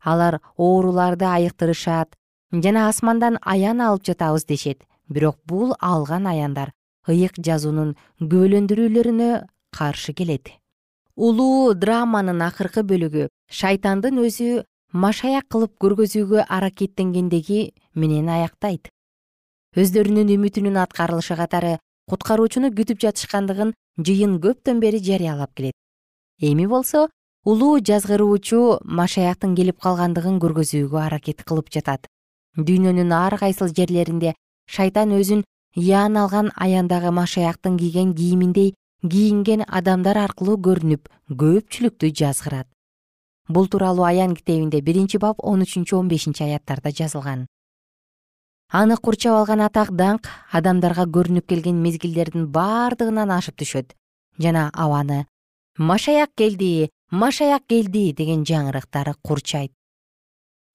Алар 0.03 0.41
ооруларды 0.57 1.27
айыктырышат 1.27 2.15
жана 2.53 2.89
асмандан 2.89 3.39
аян 3.43 3.81
алып 3.81 4.05
жатабыз 4.07 4.47
дешет. 4.47 4.85
Бирок 5.09 5.39
бул 5.47 5.75
алган 5.81 6.27
аяндар 6.27 6.73
ыйык 7.09 7.39
жазуунун 7.39 7.97
күбөлөндүрүүлөрүнө 8.21 9.47
каршы 9.77 10.13
келет. 10.13 10.51
Улуу 11.17 11.75
драманын 11.75 12.43
акыркы 12.43 12.83
бөлүгү 12.83 13.29
шайтандын 13.51 14.19
өзү 14.23 14.65
машаяк 14.97 15.47
кылып 15.53 15.73
көргөзүүгө 15.83 16.47
аракеттенгендеги 16.57 17.73
менен 17.95 18.29
аяктайт. 18.33 18.89
Өздөрүнүн 19.77 20.31
үмүтүнүн 20.37 20.79
аткарылышы 20.83 21.37
катары 21.37 21.77
куткаруучуну 22.11 22.71
күтүп 22.79 23.03
жатышкандыгын 23.05 23.75
жыйын 24.01 24.39
көптөн 24.45 24.81
бери 24.81 25.03
жарыялап 25.05 25.53
келет. 25.55 25.75
Эми 26.41 26.67
болсо 26.67 27.09
улуу 27.45 27.81
жазгыруучу 27.81 28.61
машаяктын 28.85 29.55
келип 29.59 29.81
калгандыгын 29.85 30.41
көргөзүүгө 30.41 31.03
аракет 31.03 31.45
кылып 31.45 31.69
жатат. 31.75 32.07
Дүйнөнүн 32.57 33.13
ар 33.13 33.37
кайсыл 33.39 33.69
жерлеринде 33.69 34.33
шайтан 34.67 35.13
өзүн 35.19 35.45
ыян 35.77 36.17
алган 36.17 36.51
аяндагы 36.57 37.13
машаяктын 37.13 37.77
кийген 37.77 38.15
кийиминдей 38.15 38.73
кийинген 39.03 39.67
адамдар 39.69 40.17
аркылуу 40.25 40.57
көрүнүп 40.57 41.11
көпчүлүктү 41.43 42.15
жазгырат 42.23 42.67
бул 43.49 43.69
тууралуу 43.69 44.05
аян 44.05 44.35
китебинде 44.35 44.81
биринчи 44.81 45.19
бап 45.19 45.37
он 45.43 45.63
үчүнчү 45.63 45.97
он 45.97 46.09
бешинчи 46.09 46.43
аяттарда 46.43 46.91
жазылган. 46.91 47.47
Аны 48.73 48.97
курчап 48.97 49.37
алган 49.39 49.61
атак 49.61 49.93
даңк 49.93 50.27
адамдарга 50.53 51.07
көрүнүп 51.07 51.47
келген 51.47 51.81
мезгилдердин 51.83 52.49
бардыгынан 52.51 53.31
ашып 53.31 53.57
түшөт. 53.61 53.95
Жана 54.39 54.71
абаны 54.75 55.27
машаяк 55.79 56.31
келди 56.37 56.91
машаяк 57.11 57.63
келди 57.69 58.13
деген 58.13 58.45
жаңырыктар 58.45 59.15
курчайт. 59.23 59.73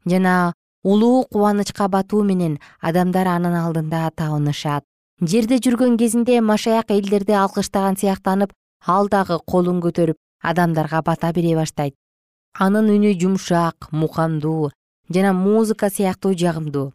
Жана 0.05 0.53
улуу 0.83 1.25
кубанычка 1.25 1.87
батуу 1.87 2.23
менен 2.23 2.59
адамдар 2.79 3.27
анын 3.27 3.55
алдында 3.55 4.09
табынышат 4.15 4.83
жерде 5.21 5.59
жүргөн 5.61 5.97
кезинде 5.97 6.39
машаяк 6.41 6.89
элдерди 6.91 7.35
алкыштаган 7.37 7.97
сыяктанып 8.01 8.53
ал 8.87 9.09
дагы 9.09 9.37
колун 9.45 9.81
көтөрүп 9.81 10.17
адамдарга 10.41 11.01
бата 11.05 11.31
бере 11.33 11.55
баштайт 11.55 11.93
анын 12.53 12.89
үнү 12.91 13.13
жумшак 13.15 13.87
мукамдуу 13.91 14.71
жана 15.09 15.31
музыка 15.33 15.89
сыяктуу 15.89 16.33
жагымдуу. 16.35 16.91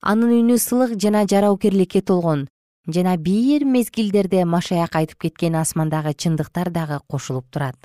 Анын 0.00 0.30
үнү 0.38 0.58
сылык 0.58 0.94
жана 0.98 1.26
жараукерликке 1.26 2.02
толгон 2.02 2.46
жана 2.86 3.16
бир 3.16 3.64
мезгилдерде 3.64 4.44
машаяк 4.44 4.94
айтып 4.94 5.26
кеткен 5.26 5.56
асмандагы 5.58 6.14
чындыктар 6.14 6.70
дагы 6.70 7.00
кошулуп 7.08 7.50
турат. 7.50 7.76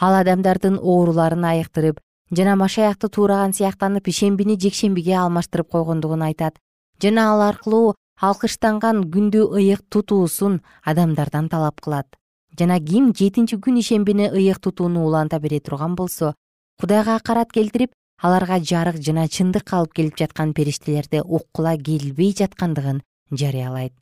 Ал 0.00 0.14
адамдардын 0.20 0.78
ооруларын 0.80 1.44
айыктырып 1.44 2.00
жана 2.32 2.56
машаякты 2.56 3.08
туураган 3.08 3.52
сыяктанып 3.52 4.08
ишембини 4.08 4.56
жекшембиге 4.56 5.16
алмаштырып 5.20 5.68
койгондугун 5.68 6.22
айтат 6.22 6.56
жана 7.02 7.28
ал 7.34 7.44
аркылуу 7.50 7.94
алкыштанган 8.20 9.04
күндү 9.12 9.44
ыйык 9.60 9.84
тутуусун 9.90 10.62
адамдардан 10.84 11.48
талап 11.52 11.80
кылат 11.80 12.08
жана 12.58 12.78
ким 12.80 13.12
жетинчи 13.14 13.56
күн 13.56 13.78
ишембини 13.80 14.28
ыйык 14.30 14.60
тутууну 14.60 15.06
уланта 15.06 15.40
бере 15.40 15.60
турган 15.60 15.94
болсо 15.94 16.34
кудайга 16.80 17.16
акарат 17.16 17.52
келтирип 17.52 17.92
аларга 18.22 18.58
жарык 18.60 19.00
жана 19.00 19.26
чындык 19.28 19.72
алып 19.72 19.92
келип 19.98 20.18
жаткан 20.18 20.54
периштелерди 20.54 21.22
уккула 21.24 21.76
келбей 21.76 22.32
жаткандыгын 22.38 23.02
жарыялайт. 23.32 23.92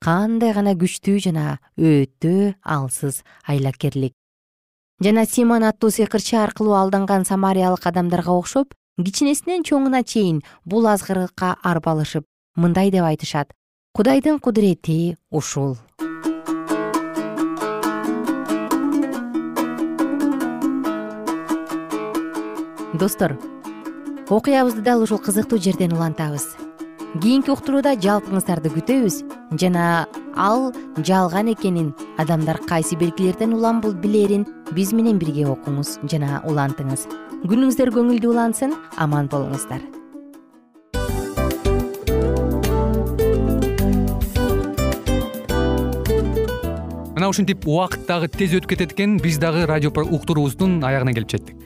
Кандай 0.00 0.52
гана 0.52 0.74
күчтүү 0.74 1.20
жана 1.28 1.58
өтө 1.78 2.54
алсыз 2.62 3.22
айлакерлик 3.46 4.14
жана 5.02 5.26
симон 5.26 5.64
аттуу 5.66 5.90
сыйкырчы 5.90 6.36
аркылуу 6.38 6.74
алданган 6.78 7.24
самариялык 7.24 7.86
адамдарга 7.86 8.34
окшоп 8.34 8.74
кичинесинен 8.98 9.64
чоңуна 9.66 10.02
чейин 10.04 10.42
бул 10.64 10.86
азгырыкка 10.86 11.56
арбалышып 11.62 12.26
мындай 12.56 12.90
деп 12.90 13.04
айтышат. 13.04 13.52
Кудайдын 13.94 14.38
кудурети 14.38 15.16
ушул 15.30 15.76
достор 22.94 23.38
окуябызды 24.28 24.80
дал 24.80 25.02
ушул 25.02 25.18
кызыктуу 25.18 25.58
жерден 25.58 25.92
улантабыз. 25.92 26.56
Кийинки 27.20 27.50
уктурууда 27.52 27.92
жалпыңыздарды 28.00 28.70
күтөбүз 28.72 29.18
жана 29.60 30.06
ал 30.36 30.70
жалган 30.96 31.50
экенин 31.52 31.90
адамдар 32.16 32.56
кайсы 32.68 32.96
белгилерден 32.96 33.52
улам 33.52 33.82
билерин 33.82 34.46
биз 34.72 34.92
менен 34.92 35.18
бирге 35.18 35.44
окуңуз 35.52 35.98
жана 36.08 36.40
улантыңыз. 36.48 37.04
Күнүңүздөр 37.44 37.92
көңүлдүү 37.92 38.30
улансын 38.32 38.72
аман 38.96 39.28
болуңуздар. 39.28 39.82
Мына 47.12 47.28
ушинтип 47.28 47.68
убакыт 47.68 48.08
дагы 48.08 48.32
тез 48.32 48.56
өтүп 48.56 48.72
кетет 48.72 48.96
экен 48.96 49.18
биз 49.20 49.36
дагы 49.38 49.66
радио 49.66 49.92
уктуруубуздун 49.92 50.80
аягына 50.82 51.12
келип 51.12 51.30
жеттик 51.30 51.51